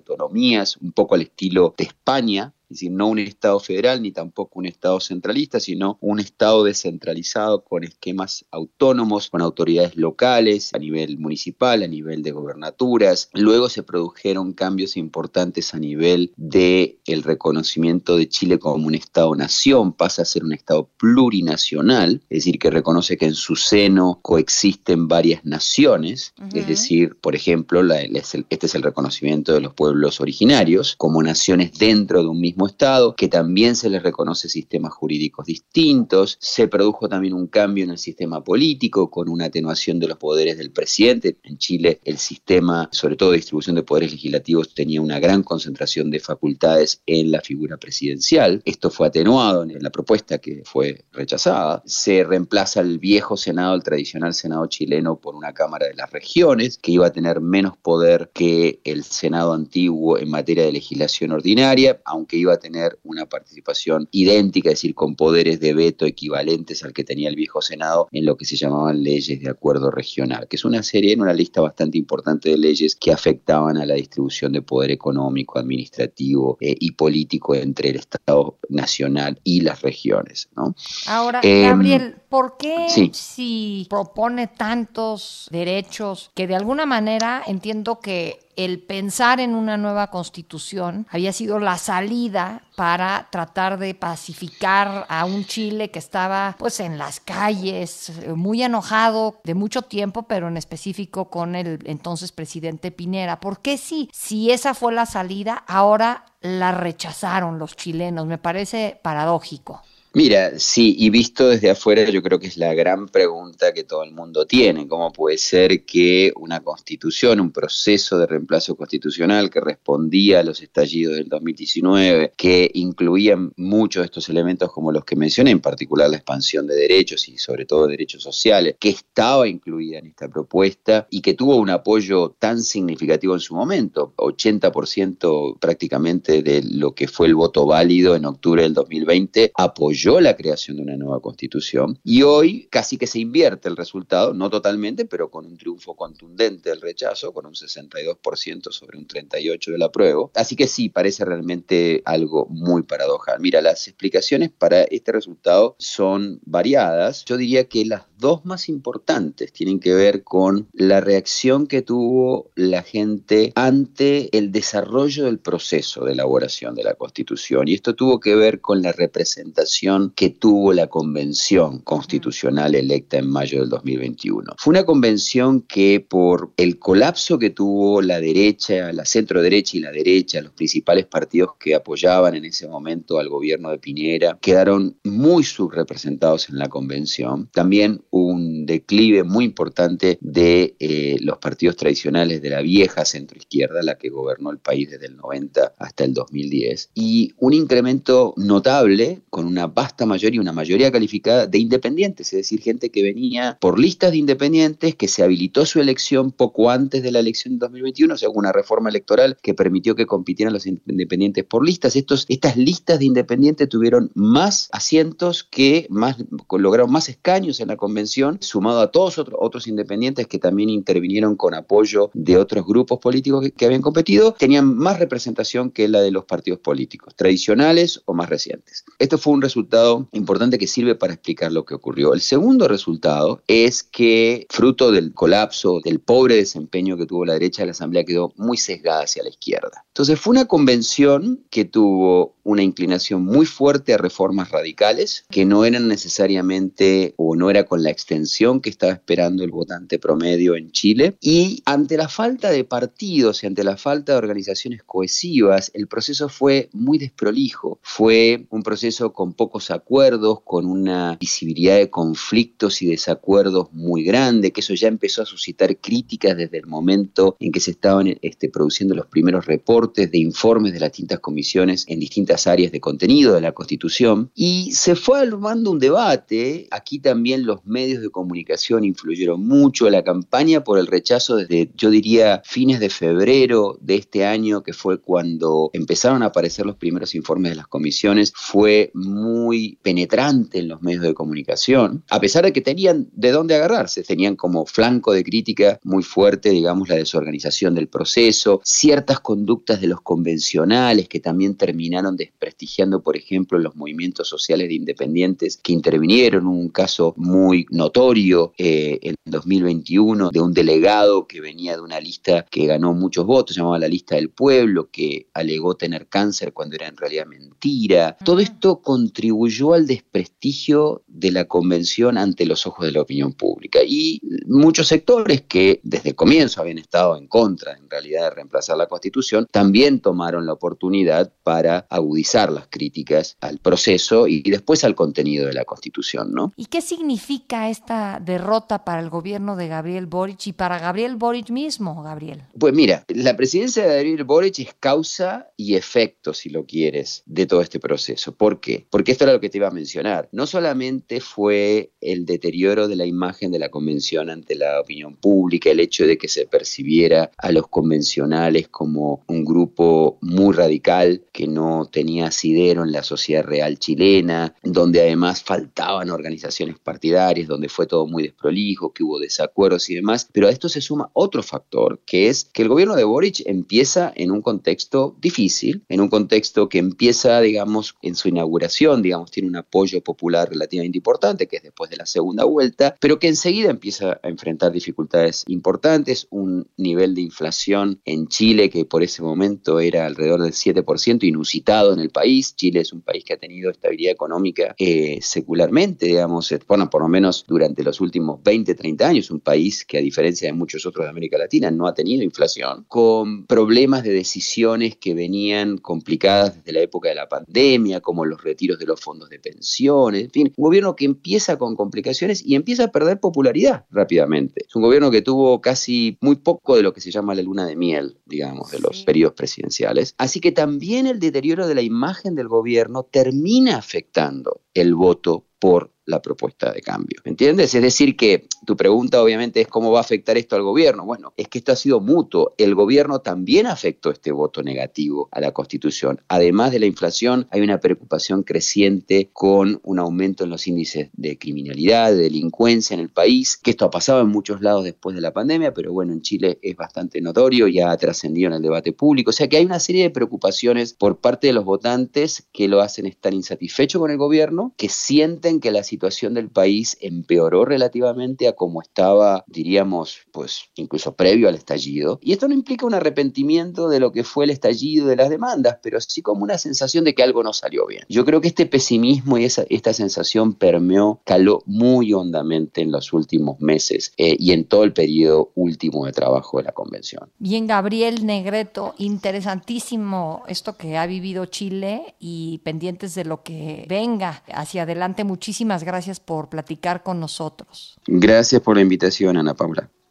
un 0.82 0.92
poco 0.94 1.16
al 1.16 1.22
estilo 1.22 1.74
de 1.78 1.86
España, 1.86 2.54
es 2.70 2.76
decir, 2.76 2.92
no 2.92 3.08
un 3.08 3.20
Estado 3.20 3.60
federal 3.62 4.02
ni 4.02 4.12
tampoco 4.12 4.60
un 4.60 4.66
Estado 4.66 5.00
centralista, 5.00 5.62
sino 5.62 5.98
un 6.02 6.20
Estado 6.20 6.66
descentralizado 6.66 7.64
con 7.64 7.86
esquemas 7.86 8.46
autónomos, 8.52 9.30
con 9.30 9.42
autoridades 9.42 9.96
locales 9.96 10.74
a 10.74 10.78
nivel 10.78 11.18
municipal, 11.18 11.82
a 11.82 11.88
nivel 11.88 12.24
de 12.24 12.32
gobernaturas. 12.32 13.30
Luego 13.34 13.70
se 13.70 13.84
produjeron 13.84 14.52
cambios 14.52 14.98
importantes 14.98 15.74
a 15.74 15.80
nivel 15.80 16.34
de 16.36 17.00
el 17.06 17.24
reconocimiento 17.24 18.18
de 18.18 18.28
Chile 18.28 18.60
como 18.60 18.86
un 18.86 18.96
Estado-nación, 18.96 19.94
pasa 19.94 20.24
a 20.24 20.26
ser 20.26 20.44
un 20.44 20.52
Estado 20.52 20.90
plurinacional, 20.98 22.22
es 22.30 22.40
decir, 22.40 22.60
que 22.60 22.70
reconoce 22.70 23.18
que 23.18 23.28
en 23.28 23.36
su 23.36 23.56
seno 23.56 24.20
coexisten 24.22 25.08
varias 25.08 25.46
naciones, 25.46 26.34
es 26.54 26.68
decir, 26.68 27.16
por 27.22 27.34
ejemplo, 27.36 27.82
este 27.94 28.66
es 28.66 28.76
el 28.76 28.84
reconocimiento 28.84 29.54
de 29.54 29.62
los 29.62 29.74
pueblos 29.74 30.20
originarios 30.20 30.96
como 30.98 31.24
naciones 31.24 31.78
dentro 31.78 32.22
de 32.22 32.28
un 32.28 32.42
mismo 32.42 32.57
Estado, 32.66 33.16
que 33.16 33.28
también 33.28 33.76
se 33.76 33.90
les 33.90 34.02
reconoce 34.02 34.50
sistemas 34.50 34.94
jurídicos 34.94 35.46
distintos. 35.46 36.38
Se 36.42 36.68
produjo 36.68 37.08
también 37.08 37.34
un 37.34 37.48
cambio 37.48 37.84
en 37.84 37.92
el 37.92 37.98
sistema 37.98 38.44
político 38.44 39.12
con 39.12 39.30
una 39.30 39.46
atenuación 39.46 40.00
de 40.00 40.08
los 40.08 40.18
poderes 40.18 40.58
del 40.58 40.72
presidente. 40.72 41.38
En 41.44 41.58
Chile 41.58 42.00
el 42.04 42.18
sistema, 42.18 42.90
sobre 42.92 43.16
todo 43.16 43.32
de 43.32 43.38
distribución 43.38 43.76
de 43.76 43.84
poderes 43.84 44.12
legislativos, 44.12 44.74
tenía 44.74 45.02
una 45.02 45.20
gran 45.20 45.44
concentración 45.44 46.10
de 46.10 46.20
facultades 46.20 47.02
en 47.06 47.32
la 47.32 47.42
figura 47.42 47.78
presidencial. 47.78 48.62
Esto 48.66 48.90
fue 48.90 49.08
atenuado 49.08 49.64
en 49.64 49.84
la 49.84 49.90
propuesta 49.90 50.40
que 50.40 50.64
fue 50.66 51.06
rechazada. 51.12 51.84
Se 51.86 52.24
reemplaza 52.24 52.82
el 52.82 53.00
viejo 53.00 53.38
Senado, 53.38 53.76
el 53.76 53.84
tradicional 53.84 54.34
Senado 54.34 54.66
chileno, 54.68 55.20
por 55.20 55.36
una 55.36 55.54
Cámara 55.54 55.88
de 55.88 55.94
las 55.94 56.12
Regiones, 56.12 56.78
que 56.78 56.92
iba 56.92 57.08
a 57.08 57.12
tener 57.12 57.42
menos 57.42 57.78
poder 57.78 58.32
que 58.34 58.80
el 58.84 59.04
Senado 59.04 59.54
antiguo 59.54 60.18
en 60.18 60.30
materia 60.30 60.66
de 60.66 60.72
legislación 60.72 61.32
ordinaria, 61.32 62.02
aunque 62.06 62.38
iba 62.38 62.47
a 62.52 62.60
tener 62.60 63.00
una 63.04 63.26
participación 63.26 64.08
idéntica, 64.12 64.70
es 64.70 64.76
decir, 64.76 64.96
con 64.96 65.16
poderes 65.16 65.60
de 65.60 65.74
veto 65.74 66.06
equivalentes 66.06 66.84
al 66.84 66.94
que 66.94 67.04
tenía 67.04 67.30
el 67.30 67.36
viejo 67.36 67.62
Senado 67.62 68.08
en 68.12 68.26
lo 68.26 68.38
que 68.38 68.46
se 68.46 68.56
llamaban 68.56 69.04
leyes 69.04 69.40
de 69.40 69.50
acuerdo 69.50 69.92
regional, 69.92 70.48
que 70.48 70.56
es 70.56 70.66
una 70.66 70.84
serie, 70.84 71.14
en 71.14 71.22
una 71.22 71.34
lista 71.34 71.62
bastante 71.62 71.98
importante 71.98 72.50
de 72.50 72.58
leyes 72.58 72.96
que 72.96 73.12
afectaban 73.12 73.78
a 73.78 73.86
la 73.86 73.96
distribución 73.96 74.52
de 74.54 74.62
poder 74.62 74.92
económico, 74.92 75.60
administrativo 75.60 76.58
eh, 76.62 76.76
y 76.80 76.92
político 76.92 77.56
entre 77.56 77.90
el 77.90 77.98
Estado 77.98 78.58
nacional 78.70 79.40
y 79.44 79.62
las 79.62 79.82
regiones. 79.82 80.50
¿no? 80.56 80.76
Ahora, 81.08 81.42
em, 81.44 81.64
Gabriel, 81.64 82.16
¿por 82.30 82.58
qué 82.58 82.88
si 83.14 83.88
propone 83.90 84.48
tantos 84.48 85.48
derechos 85.52 86.32
que 86.34 86.48
de 86.48 86.56
alguna 86.56 86.86
manera 86.86 87.44
entiendo 87.46 88.00
que 88.00 88.47
el 88.58 88.82
pensar 88.82 89.40
en 89.40 89.56
una 89.56 89.78
nueva 89.78 90.08
constitución 90.08 91.08
había 91.10 91.32
sido 91.32 91.60
la 91.60 91.78
salida 91.78 92.64
para 92.76 93.28
tratar 93.32 93.78
de 93.78 93.96
pacificar 93.96 95.06
a 95.10 95.26
un 95.26 95.46
Chile 95.46 95.92
que 95.92 96.00
estaba 96.00 96.56
pues 96.58 96.80
en 96.80 96.98
las 96.98 97.20
calles, 97.20 98.12
muy 98.36 98.64
enojado 98.64 99.40
de 99.44 99.54
mucho 99.54 99.84
tiempo, 99.84 100.24
pero 100.24 100.48
en 100.48 100.58
específico 100.58 101.30
con 101.30 101.56
el 101.56 101.80
entonces 101.86 102.32
presidente 102.32 102.92
Pinera. 102.92 103.40
¿Por 103.40 103.62
qué 103.62 103.78
sí? 103.78 104.10
Si 104.12 104.52
esa 104.52 104.74
fue 104.74 104.92
la 104.92 105.06
salida, 105.06 105.64
ahora 105.68 106.26
la 106.42 106.72
rechazaron 106.72 107.60
los 107.60 107.76
chilenos. 107.76 108.26
Me 108.26 108.38
parece 108.40 109.00
paradójico. 109.04 109.84
Mira, 110.18 110.58
sí, 110.58 110.96
y 110.98 111.12
visto 111.12 111.48
desde 111.48 111.70
afuera 111.70 112.10
yo 112.10 112.24
creo 112.24 112.40
que 112.40 112.48
es 112.48 112.58
la 112.58 112.74
gran 112.74 113.08
pregunta 113.08 113.72
que 113.72 113.84
todo 113.84 114.02
el 114.02 114.14
mundo 114.14 114.48
tiene. 114.48 114.88
¿Cómo 114.88 115.14
puede 115.14 115.38
ser 115.38 115.86
que 115.86 116.34
una 116.38 116.62
constitución, 116.62 117.40
un 117.40 117.52
proceso 117.52 118.18
de 118.18 118.26
reemplazo 118.26 118.76
constitucional 118.76 119.52
que 119.52 119.62
respondía 119.62 120.40
a 120.40 120.44
los 120.44 120.60
estallidos 120.64 121.18
del 121.18 121.30
2019, 121.30 122.34
que 122.36 122.72
incluía 122.74 123.38
muchos 123.58 124.02
de 124.02 124.06
estos 124.06 124.28
elementos 124.30 124.72
como 124.72 124.92
los 124.92 125.06
que 125.06 125.16
mencioné, 125.16 125.52
en 125.52 125.60
particular 125.60 126.10
la 126.10 126.18
expansión 126.18 126.66
de 126.66 126.74
derechos 126.74 127.30
y 127.30 127.38
sobre 127.38 127.68
todo 127.68 127.86
derechos 127.86 128.24
sociales, 128.24 128.76
que 128.80 128.90
estaba 128.90 129.48
incluida 129.48 130.00
en 130.00 130.08
esta 130.08 130.28
propuesta 130.28 131.06
y 131.12 131.22
que 131.22 131.36
tuvo 131.36 131.58
un 131.58 131.70
apoyo 131.70 132.36
tan 132.40 132.64
significativo 132.64 133.36
en 133.36 133.40
su 133.40 133.54
momento, 133.54 134.16
80% 134.18 135.60
prácticamente 135.60 136.42
de 136.42 136.64
lo 136.64 136.96
que 136.96 137.08
fue 137.08 137.28
el 137.28 137.36
voto 137.36 137.68
válido 137.68 138.16
en 138.16 138.26
octubre 138.26 138.64
del 138.64 138.74
2020, 138.74 139.52
apoyó 139.54 140.07
la 140.08 140.38
creación 140.38 140.78
de 140.78 140.84
una 140.84 140.96
nueva 140.96 141.20
constitución 141.20 142.00
y 142.04 142.22
hoy 142.22 142.68
casi 142.72 142.98
que 142.98 143.08
se 143.08 143.20
invierte 143.20 143.68
el 143.68 143.76
resultado, 143.76 144.34
no 144.34 144.50
totalmente, 144.50 145.04
pero 145.04 145.30
con 145.30 145.46
un 145.46 145.58
triunfo 145.58 145.96
contundente 145.96 146.70
del 146.70 146.80
rechazo, 146.80 147.34
con 147.34 147.46
un 147.46 147.54
62% 147.54 148.72
sobre 148.72 148.98
un 148.98 149.06
38% 149.06 149.72
del 149.72 149.84
apruebo. 149.84 150.32
Así 150.34 150.56
que 150.56 150.68
sí, 150.68 150.88
parece 150.88 151.26
realmente 151.26 152.02
algo 152.06 152.48
muy 152.50 152.84
paradojal. 152.84 153.42
Mira, 153.42 153.62
las 153.62 153.88
explicaciones 153.88 154.50
para 154.50 154.84
este 154.84 155.12
resultado 155.12 155.76
son 155.78 156.40
variadas. 156.46 157.26
Yo 157.26 157.36
diría 157.36 157.66
que 157.68 157.86
las 157.86 158.04
dos 158.18 158.46
más 158.46 158.70
importantes 158.70 159.52
tienen 159.52 159.80
que 159.80 159.94
ver 159.94 160.24
con 160.24 160.70
la 160.74 161.02
reacción 161.02 161.68
que 161.68 161.82
tuvo 161.82 162.50
la 162.56 162.82
gente 162.82 163.52
ante 163.56 164.36
el 164.36 164.52
desarrollo 164.52 165.26
del 165.26 165.40
proceso 165.40 166.06
de 166.06 166.14
elaboración 166.14 166.76
de 166.76 166.84
la 166.84 166.96
Constitución. 166.96 167.68
Y 167.68 167.74
esto 167.74 167.94
tuvo 167.94 168.20
que 168.20 168.36
ver 168.36 168.62
con 168.62 168.82
la 168.82 168.92
representación 168.92 169.97
que 170.16 170.30
tuvo 170.30 170.74
la 170.74 170.88
Convención 170.88 171.80
Constitucional 171.80 172.76
electa 172.76 173.18
en 173.18 173.30
mayo 173.30 173.60
del 173.60 173.70
2021. 173.70 174.54
Fue 174.58 174.72
una 174.72 174.86
convención 174.86 175.62
que 175.62 176.00
por 176.00 176.54
el 176.58 176.80
colapso 176.80 177.40
que 177.40 177.50
tuvo 177.50 178.02
la 178.02 178.20
derecha, 178.20 178.92
la 178.94 179.06
centro 179.06 179.42
derecha 179.42 179.78
y 179.78 179.80
la 179.80 179.92
derecha, 179.92 180.42
los 180.42 180.54
principales 180.54 181.06
partidos 181.06 181.52
que 181.60 181.76
apoyaban 181.76 182.36
en 182.36 182.46
ese 182.46 182.68
momento 182.68 183.20
al 183.20 183.30
gobierno 183.30 183.70
de 183.70 183.80
Piñera, 183.80 184.38
quedaron 184.42 184.98
muy 185.04 185.44
subrepresentados 185.44 186.50
en 186.50 186.60
la 186.60 186.70
convención. 186.70 187.50
También 187.54 188.02
un 188.12 188.66
declive 188.66 189.24
muy 189.24 189.46
importante 189.46 190.18
de 190.22 190.76
eh, 190.80 191.18
los 191.22 191.38
partidos 191.38 191.76
tradicionales 191.76 192.42
de 192.42 192.50
la 192.50 192.62
vieja 192.62 193.06
centroizquierda, 193.06 193.82
la 193.84 193.98
que 193.98 194.10
gobernó 194.10 194.52
el 194.52 194.60
país 194.60 194.90
desde 194.90 195.08
el 195.08 195.18
90 195.18 195.76
hasta 195.78 196.04
el 196.04 196.14
2010, 196.14 196.92
y 196.94 197.34
un 197.38 197.54
incremento 197.54 198.34
notable 198.38 199.22
con 199.30 199.46
una 199.46 199.68
vasta 199.78 200.08
mayoría, 200.08 200.42
una 200.42 200.54
mayoría 200.54 200.92
calificada 200.92 201.46
de 201.46 201.60
independientes, 201.60 202.34
es 202.34 202.38
decir, 202.38 202.62
gente 202.62 202.90
que 202.90 203.04
venía 203.04 203.60
por 203.62 203.78
listas 203.78 204.10
de 204.10 204.18
independientes, 204.18 204.96
que 204.96 205.08
se 205.08 205.22
habilitó 205.22 205.68
su 205.68 205.80
elección 205.80 206.32
poco 206.32 206.72
antes 206.72 207.04
de 207.04 207.12
la 207.12 207.20
elección 207.20 207.54
de 207.54 207.60
2021, 207.60 208.18
según 208.18 208.38
una 208.38 208.52
reforma 208.52 208.90
electoral 208.90 209.38
que 209.40 209.54
permitió 209.54 209.94
que 209.94 210.08
compitieran 210.08 210.52
los 210.52 210.66
independientes 210.66 211.44
por 211.44 211.64
listas. 211.64 211.96
Estos, 211.96 212.26
estas 212.28 212.58
listas 212.58 212.98
de 212.98 213.06
independientes 213.06 213.70
tuvieron 213.70 214.10
más 214.16 214.68
asientos 214.72 215.44
que 215.44 215.86
más, 215.92 216.18
lograron 216.50 216.92
más 216.92 217.08
escaños 217.08 217.60
en 217.60 217.68
la 217.68 217.78
convención 217.78 218.40
sumado 218.42 218.82
a 218.82 218.90
todos 218.90 219.20
otros, 219.20 219.38
otros 219.40 219.68
independientes 219.68 220.26
que 220.26 220.40
también 220.40 220.70
intervinieron 220.70 221.36
con 221.36 221.54
apoyo 221.54 222.10
de 222.16 222.38
otros 222.38 222.66
grupos 222.66 222.98
políticos 222.98 223.48
que 223.56 223.66
habían 223.68 223.84
competido, 223.84 224.34
tenían 224.40 224.76
más 224.76 224.98
representación 224.98 225.70
que 225.70 225.88
la 225.88 226.02
de 226.02 226.10
los 226.10 226.26
partidos 226.26 226.62
políticos, 226.62 227.14
tradicionales 227.16 228.02
o 228.06 228.16
más 228.16 228.28
recientes. 228.28 228.84
Esto 228.98 229.20
fue 229.20 229.34
un 229.34 229.44
resultado 229.44 229.67
importante 230.12 230.58
que 230.58 230.68
sirve 230.68 230.96
para 230.96 231.14
explicar 231.14 231.52
lo 231.52 231.66
que 231.66 231.76
ocurrió. 231.76 232.14
El 232.14 232.22
segundo 232.22 232.68
resultado 232.68 233.42
es 233.48 233.84
que, 233.84 234.46
fruto 234.50 234.92
del 234.92 235.14
colapso, 235.14 235.80
del 235.84 236.00
pobre 236.00 236.36
desempeño 236.36 236.98
que 236.98 237.06
tuvo 237.06 237.26
la 237.26 237.34
derecha, 237.34 237.66
la 237.66 237.72
Asamblea 237.72 238.04
quedó 238.04 238.34
muy 238.36 238.58
sesgada 238.58 239.04
hacia 239.04 239.24
la 239.24 239.30
izquierda. 239.30 239.86
Entonces 239.90 240.20
fue 240.20 240.32
una 240.32 240.46
convención 240.46 241.44
que 241.50 241.66
tuvo 241.66 242.36
una 242.44 242.64
inclinación 242.64 243.26
muy 243.26 243.46
fuerte 243.46 243.94
a 243.94 243.98
reformas 243.98 244.52
radicales, 244.52 245.26
que 245.30 245.44
no 245.44 245.66
eran 245.66 245.90
necesariamente 245.90 247.14
o 247.18 247.36
no 247.36 247.50
era 247.50 247.66
con 247.66 247.84
la 247.84 247.90
extensión 247.90 248.62
que 248.62 248.70
estaba 248.70 248.94
esperando 248.94 249.44
el 249.44 249.52
votante 249.52 250.00
promedio 250.00 250.56
en 250.56 250.72
Chile. 250.72 251.18
Y 251.20 251.62
ante 251.66 251.98
la 251.98 252.08
falta 252.08 252.50
de 252.50 252.64
partidos 252.64 253.44
y 253.44 253.48
ante 253.48 253.66
la 253.66 253.76
falta 253.76 254.14
de 254.14 254.18
organizaciones 254.20 254.82
cohesivas, 254.84 255.72
el 255.74 255.88
proceso 255.88 256.30
fue 256.30 256.70
muy 256.72 256.98
desprolijo. 256.98 257.80
Fue 257.82 258.48
un 258.50 258.64
proceso 258.64 259.12
con 259.12 259.34
acuerdos, 259.72 260.40
con 260.44 260.66
una 260.66 261.18
visibilidad 261.20 261.78
de 261.78 261.90
conflictos 261.90 262.82
y 262.82 262.88
desacuerdos 262.88 263.68
muy 263.74 264.04
grande, 264.04 264.52
que 264.52 264.62
eso 264.62 264.74
ya 264.74 264.88
empezó 264.88 265.22
a 265.22 265.26
suscitar 265.26 265.78
críticas 265.78 266.38
desde 266.38 266.58
el 266.58 266.68
momento 266.68 267.36
en 267.40 267.52
que 267.52 267.60
se 267.60 267.72
estaban 267.72 268.18
este, 268.22 268.50
produciendo 268.50 268.96
los 268.96 269.08
primeros 269.08 269.46
reportes 269.46 270.12
de 270.12 270.18
informes 270.20 270.74
de 270.74 270.80
las 270.80 270.92
distintas 270.92 271.20
comisiones 271.20 271.86
en 271.88 272.00
distintas 272.00 272.48
áreas 272.48 272.72
de 272.72 272.80
contenido 272.80 273.34
de 273.34 273.42
la 273.42 273.52
Constitución 273.52 274.32
y 274.36 274.72
se 274.74 274.96
fue 274.96 275.20
armando 275.22 275.72
un 275.72 275.80
debate. 275.80 276.68
Aquí 276.72 277.00
también 277.00 277.46
los 277.46 277.66
medios 277.66 278.02
de 278.02 278.10
comunicación 278.10 278.84
influyeron 278.84 279.46
mucho. 279.46 279.90
La 279.90 280.04
campaña 280.04 280.64
por 280.64 280.80
el 280.80 280.88
rechazo 280.88 281.36
desde, 281.38 281.72
yo 281.76 281.90
diría, 281.90 282.42
fines 282.46 282.80
de 282.80 282.90
febrero 282.90 283.78
de 283.82 283.96
este 283.96 284.26
año, 284.26 284.64
que 284.64 284.74
fue 284.74 285.00
cuando 285.00 285.70
empezaron 285.74 286.24
a 286.24 286.28
aparecer 286.28 286.66
los 286.66 286.76
primeros 286.76 287.16
informes 287.16 287.52
de 287.52 287.56
las 287.56 287.68
comisiones, 287.68 288.34
fue 288.36 288.92
muy 288.94 289.47
penetrante 289.82 290.60
en 290.60 290.68
los 290.68 290.82
medios 290.82 291.04
de 291.04 291.14
comunicación, 291.14 292.04
a 292.10 292.20
pesar 292.20 292.46
de 292.46 292.54
que 292.54 292.62
tenían 292.62 293.08
de 293.14 293.32
dónde 293.32 293.56
agarrarse, 293.56 294.04
tenían 294.04 294.36
como 294.36 294.66
flanco 294.66 295.14
de 295.14 295.24
crítica 295.24 295.80
muy 295.84 296.04
fuerte, 296.04 296.50
digamos, 296.50 296.90
la 296.90 296.96
desorganización 296.96 297.76
del 297.76 297.88
proceso, 297.88 298.62
ciertas 298.64 299.20
conductas 299.20 299.82
de 299.82 299.88
los 299.88 300.02
convencionales 300.02 301.08
que 301.08 301.20
también 301.20 301.56
terminaron 301.56 302.16
desprestigiando, 302.16 303.02
por 303.02 303.16
ejemplo, 303.16 303.58
los 303.60 303.76
movimientos 303.76 304.28
sociales 304.28 304.68
de 304.68 304.76
independientes 304.76 305.58
que 305.58 305.74
intervinieron, 305.74 306.48
un 306.48 306.70
caso 306.70 307.14
muy 307.18 307.66
notorio 307.70 308.54
eh, 308.58 309.00
en 309.02 309.16
2021 309.26 310.30
de 310.30 310.40
un 310.42 310.54
delegado 310.54 311.28
que 311.28 311.42
venía 311.42 311.76
de 311.76 311.82
una 311.82 312.00
lista 312.00 312.46
que 312.50 312.66
ganó 312.66 312.94
muchos 312.94 313.26
votos, 313.26 313.56
llamaba 313.56 313.80
la 313.80 313.88
lista 313.88 314.16
del 314.16 314.30
pueblo, 314.30 314.90
que 314.92 315.28
alegó 315.34 315.76
tener 315.76 316.08
cáncer 316.08 316.54
cuando 316.54 316.76
era 316.76 316.88
en 316.88 316.98
realidad 316.98 317.26
mentira. 317.26 318.18
Todo 318.24 318.40
esto 318.40 318.82
contribuyó 318.82 319.37
al 319.74 319.88
desprestigio 319.88 321.04
de 321.08 321.32
la 321.32 321.46
convención 321.46 322.18
ante 322.18 322.46
los 322.46 322.66
ojos 322.66 322.86
de 322.86 322.92
la 322.92 323.02
opinión 323.02 323.34
pública 323.34 323.80
y 323.86 324.20
muchos 324.46 324.88
sectores 324.88 325.42
que 325.42 325.80
desde 325.84 326.10
el 326.10 326.16
comienzo 326.16 326.62
habían 326.62 326.78
estado 326.78 327.18
en 327.18 327.28
contra 327.28 327.78
en 327.78 327.90
realidad 327.90 328.24
de 328.24 328.36
reemplazar 328.36 328.78
la 328.78 328.88
constitución, 328.88 329.48
también 329.52 330.00
tomaron 330.00 330.46
la 330.46 330.54
oportunidad 330.54 331.32
para 331.44 331.86
agudizar 331.90 332.52
las 332.52 332.68
críticas 332.68 333.38
al 333.42 333.60
proceso 333.60 334.28
y, 334.28 334.42
después 334.42 334.84
al 334.84 334.96
contenido 334.96 335.48
de 335.48 335.54
la 335.54 335.66
constitución. 335.66 336.34
¿no? 336.34 336.54
¿Y 336.56 336.66
qué 336.66 336.82
significa 336.82 337.70
esta 337.70 338.20
derrota 338.24 338.84
para 338.84 339.02
el 339.02 339.10
gobierno 339.10 339.56
de 339.56 339.68
Gabriel 339.68 340.08
Boric 340.08 340.48
y 340.48 340.54
para 340.54 340.80
Gabriel 340.80 341.16
Boric 341.16 341.50
mismo, 341.50 342.02
Gabriel? 342.04 342.44
Pues 342.60 342.74
mira, 342.74 343.04
la 343.08 343.36
presidencia 343.36 343.84
de 343.84 343.96
Gabriel 343.96 344.24
Boric 344.24 344.60
es 344.60 344.74
causa 344.80 345.48
y 345.56 345.76
efecto, 345.76 346.34
si 346.34 346.50
lo 346.50 346.66
quieres, 346.66 347.24
de 347.26 347.46
todo 347.46 347.62
este 347.62 347.80
proceso. 347.80 348.34
¿Por 348.34 348.60
qué? 348.60 348.88
Porque 348.90 349.12
esto 349.12 349.26
lo 349.34 349.40
que 349.40 349.50
te 349.50 349.58
iba 349.58 349.68
a 349.68 349.72
mencionar. 349.72 350.30
No 350.32 350.48
solamente 350.48 351.22
fue 351.22 351.92
el 352.02 352.26
deterioro 352.26 352.88
de 352.88 352.96
la 352.96 353.06
imagen 353.06 353.52
de 353.52 353.60
la 353.60 353.70
convención 353.70 354.30
ante 354.30 354.56
la 354.56 354.80
opinión 354.80 355.16
pública, 355.16 355.70
el 355.70 355.80
hecho 355.80 356.06
de 356.06 356.18
que 356.18 356.28
se 356.28 356.46
percibiera 356.46 357.32
a 357.38 357.52
los 357.52 357.68
convencionales 357.68 358.68
como 358.68 359.24
un 359.28 359.46
grupo 359.46 360.18
muy 360.22 360.54
radical 360.54 361.24
que 361.32 361.48
no 361.48 361.90
tenía 361.92 362.28
asidero 362.28 362.84
en 362.84 362.92
la 362.92 363.04
sociedad 363.04 363.44
real 363.44 363.80
chilena, 363.80 364.56
donde 364.64 365.02
además 365.02 365.44
faltaban 365.44 366.10
organizaciones 366.10 366.78
partidarias, 366.80 367.48
donde 367.48 367.70
fue 367.70 367.88
todo 367.88 368.08
muy 368.08 368.24
desprolijo, 368.24 368.94
que 368.94 369.04
hubo 369.04 369.20
desacuerdos 369.20 369.90
y 369.90 369.96
demás, 369.96 370.30
pero 370.32 370.48
a 370.48 370.52
esto 370.52 370.70
se 370.70 370.82
suma 370.82 371.10
otro 371.14 371.44
factor, 371.44 372.00
que 372.06 372.28
es 372.28 372.46
que 372.46 372.62
el 372.62 372.70
gobierno 372.70 372.96
de 372.96 373.04
Boric 373.04 373.42
empieza 373.46 374.12
en 374.16 374.32
un 374.32 374.42
contexto 374.42 375.16
difícil, 375.20 375.84
en 375.90 376.02
un 376.02 376.10
contexto 376.10 376.70
que 376.70 376.80
empieza, 376.80 377.42
digamos, 377.42 377.96
en 378.02 378.16
su 378.16 378.30
inauguración, 378.30 379.02
digamos, 379.02 379.17
tiene 379.26 379.50
un 379.50 379.56
apoyo 379.56 380.02
popular 380.02 380.50
relativamente 380.50 380.98
importante, 380.98 381.48
que 381.48 381.58
es 381.58 381.64
después 381.64 381.90
de 381.90 381.98
la 381.98 382.06
segunda 382.06 382.46
vuelta, 382.46 382.96
pero 383.00 383.20
que 383.20 383.28
enseguida 383.28 383.70
empieza 383.70 384.20
a 384.22 384.30
enfrentar 384.30 384.72
dificultades 384.72 385.44
importantes, 385.48 386.28
un 386.30 386.68
nivel 386.78 387.16
de 387.16 387.22
inflación 387.22 388.02
en 388.06 388.28
Chile 388.28 388.70
que 388.70 388.86
por 388.86 389.04
ese 389.04 389.22
momento 389.22 389.80
era 389.80 390.06
alrededor 390.06 390.42
del 390.42 390.54
7%, 390.54 391.24
inusitado 391.24 391.94
en 391.94 392.00
el 392.00 392.10
país. 392.10 392.56
Chile 392.56 392.82
es 392.82 392.94
un 392.94 393.02
país 393.02 393.24
que 393.24 393.34
ha 393.34 393.38
tenido 393.38 393.72
estabilidad 393.72 394.14
económica 394.14 394.76
eh, 394.78 395.20
secularmente, 395.22 396.06
digamos, 396.06 396.52
eh, 396.52 396.60
bueno, 396.68 396.90
por 396.90 397.02
lo 397.02 397.08
menos 397.08 397.46
durante 397.48 397.84
los 397.84 398.02
últimos 398.02 398.42
20, 398.44 398.76
30 398.76 399.08
años, 399.08 399.32
un 399.32 399.40
país 399.40 399.86
que 399.86 399.98
a 399.98 400.02
diferencia 400.02 400.48
de 400.48 400.54
muchos 400.54 400.86
otros 400.86 401.06
de 401.06 401.10
América 401.10 401.38
Latina 401.38 401.72
no 401.72 401.88
ha 401.88 401.94
tenido 401.94 402.24
inflación, 402.24 402.86
con 402.88 403.46
problemas 403.46 404.04
de 404.04 404.12
decisiones 404.12 404.98
que 404.98 405.14
venían 405.14 405.78
complicadas 405.78 406.56
desde 406.56 406.72
la 406.72 406.82
época 406.82 407.10
de 407.10 407.16
la 407.16 407.30
pandemia, 407.30 408.02
como 408.02 408.26
los 408.26 408.42
retiros 408.44 408.80
de 408.80 408.86
los 408.86 409.00
fondos 409.08 409.30
de 409.30 409.40
pensiones, 409.40 410.26
en 410.26 410.32
fin, 410.32 410.54
un 410.58 410.64
gobierno 410.64 410.98
que 410.98 411.06
empieza 411.06 411.58
con 411.58 411.78
complicaciones 411.78 412.46
y 412.46 412.56
empieza 412.56 412.84
a 412.86 412.92
perder 412.92 413.22
popularidad 413.22 413.86
rápidamente. 413.90 414.66
Es 414.68 414.76
un 414.76 414.82
gobierno 414.82 415.10
que 415.12 415.22
tuvo 415.22 415.62
casi 415.62 416.18
muy 416.20 416.36
poco 416.36 416.76
de 416.76 416.84
lo 416.84 416.92
que 416.92 417.00
se 417.00 417.10
llama 417.10 417.34
la 417.34 417.42
luna 417.42 417.66
de 417.66 417.78
miel, 417.78 418.20
digamos, 418.26 418.72
de 418.72 418.80
los 418.80 419.04
periodos 419.04 419.36
presidenciales. 419.36 420.14
Así 420.18 420.42
que 420.42 420.52
también 420.52 421.08
el 421.08 421.20
deterioro 421.20 421.68
de 421.68 421.76
la 421.76 421.82
imagen 421.82 422.36
del 422.36 422.50
gobierno 422.50 423.04
termina 423.04 423.78
afectando 423.78 424.60
el 424.74 424.94
voto 424.94 425.46
por 425.60 425.94
la 426.08 426.22
propuesta 426.22 426.72
de 426.72 426.82
cambio. 426.82 427.20
¿Me 427.24 427.32
entiendes? 427.32 427.76
Es 427.76 427.82
decir, 427.82 428.16
que 428.16 428.48
tu 428.66 428.76
pregunta 428.76 429.22
obviamente 429.22 429.62
es 429.62 429.68
cómo 429.68 429.92
va 429.92 430.00
a 430.00 430.02
afectar 430.02 430.38
esto 430.38 430.56
al 430.56 430.64
gobierno. 430.64 431.06
Bueno, 431.06 431.34
es 431.38 431.50
que 431.50 431.60
esto 431.60 431.74
ha 431.74 431.76
sido 431.76 432.00
mutuo. 432.00 432.56
El 432.58 432.76
gobierno 432.76 433.20
también 433.20 433.68
afectó 433.68 434.10
este 434.10 434.32
voto 434.32 434.64
negativo 434.64 435.28
a 435.32 435.42
la 435.42 435.52
Constitución. 435.52 436.22
Además 436.30 436.72
de 436.72 436.80
la 436.80 436.86
inflación, 436.86 437.48
hay 437.52 437.62
una 437.62 437.80
preocupación 437.80 438.44
creciente 438.44 439.30
con 439.34 439.80
un 439.84 440.00
aumento 440.00 440.46
en 440.46 440.50
los 440.50 440.66
índices 440.68 441.10
de 441.14 441.38
criminalidad, 441.38 442.12
de 442.12 442.24
delincuencia 442.24 442.94
en 442.94 443.02
el 443.02 443.10
país, 443.10 443.58
que 443.58 443.72
esto 443.72 443.86
ha 443.86 443.92
pasado 443.92 444.22
en 444.22 444.30
muchos 444.30 444.62
lados 444.62 444.86
después 444.86 445.14
de 445.16 445.22
la 445.22 445.34
pandemia, 445.34 445.74
pero 445.74 445.92
bueno, 445.92 446.14
en 446.14 446.22
Chile 446.22 446.58
es 446.62 446.76
bastante 446.76 447.20
notorio, 447.20 447.68
ya 447.68 447.92
ha 447.92 447.98
trascendido 447.98 448.48
en 448.48 448.54
el 448.54 448.62
debate 448.62 448.94
público. 448.94 449.32
O 449.32 449.34
sea 449.34 449.50
que 449.50 449.58
hay 449.58 449.66
una 449.66 449.80
serie 449.80 450.04
de 450.04 450.10
preocupaciones 450.10 450.94
por 450.94 451.20
parte 451.20 451.48
de 451.48 451.54
los 451.54 451.66
votantes 451.66 452.48
que 452.54 452.70
lo 452.70 452.80
hacen 452.80 453.06
estar 453.06 453.34
insatisfechos 453.34 454.00
con 454.00 454.10
el 454.10 454.18
gobierno, 454.18 454.74
que 454.78 454.88
sienten 454.88 455.60
que 455.60 455.72
la 455.72 455.84
situación 455.84 455.97
situación 455.98 456.36
del 456.36 456.50
país 456.50 456.96
empeoró 457.02 457.66
relativamente 457.66 458.48
a 458.48 458.54
como 458.54 458.84
estaba, 458.84 459.44
diríamos, 459.48 460.20
pues 460.32 460.66
incluso 460.76 461.16
previo 461.16 461.50
al 461.50 461.56
estallido. 461.56 462.20
Y 462.22 462.34
esto 462.34 462.48
no 462.48 462.54
implica 462.54 462.86
un 462.86 462.94
arrepentimiento 462.94 463.90
de 463.90 464.00
lo 464.00 464.12
que 464.12 464.24
fue 464.24 464.46
el 464.46 464.52
estallido 464.52 465.08
de 465.08 465.16
las 465.16 465.32
demandas, 465.32 465.80
pero 465.82 466.00
sí 466.00 466.22
como 466.22 466.44
una 466.44 466.60
sensación 466.60 467.04
de 467.04 467.16
que 467.16 467.24
algo 467.24 467.42
no 467.42 467.52
salió 467.52 467.88
bien. 467.88 468.04
Yo 468.10 468.26
creo 468.26 468.42
que 468.42 468.48
este 468.48 468.68
pesimismo 468.68 469.40
y 469.40 469.46
esa, 469.46 469.66
esta 469.70 469.92
sensación 469.92 470.54
permeó, 470.54 471.20
caló 471.26 471.64
muy 471.66 472.14
hondamente 472.14 472.82
en 472.82 472.92
los 472.92 473.12
últimos 473.12 473.60
meses 473.60 474.14
eh, 474.18 474.36
y 474.38 474.52
en 474.52 474.66
todo 474.66 474.84
el 474.84 474.94
periodo 474.94 475.52
último 475.56 476.06
de 476.06 476.12
trabajo 476.12 476.60
de 476.60 476.66
la 476.66 476.74
convención. 476.74 477.32
Bien, 477.40 477.66
Gabriel 477.66 478.24
Negreto, 478.24 478.94
interesantísimo 479.00 480.44
esto 480.48 480.78
que 480.78 480.96
ha 480.96 481.08
vivido 481.08 481.48
Chile 481.48 482.14
y 482.20 482.60
pendientes 482.60 483.16
de 483.16 483.26
lo 483.26 483.42
que 483.42 483.86
venga 483.90 484.44
hacia 484.54 484.84
adelante. 484.84 485.24
Muchísimas 485.24 485.82
gracias 485.82 485.87
por 486.20 486.50
platicar 486.50 487.04
con 487.04 487.20
nosotros. 487.20 487.98
Gracias 488.06 488.62
por 488.62 488.76
la 488.76 488.82
invitación, 488.82 489.38
Ana 489.38 489.56
Paula. 489.56 489.90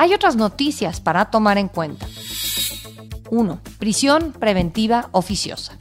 Hay 0.00 0.14
otras 0.14 0.34
noticias 0.34 0.98
para 0.98 1.26
tomar 1.26 1.58
en 1.58 1.68
cuenta. 1.68 2.06
1. 3.28 3.60
Prisión 3.78 4.32
preventiva 4.32 5.10
oficiosa. 5.12 5.76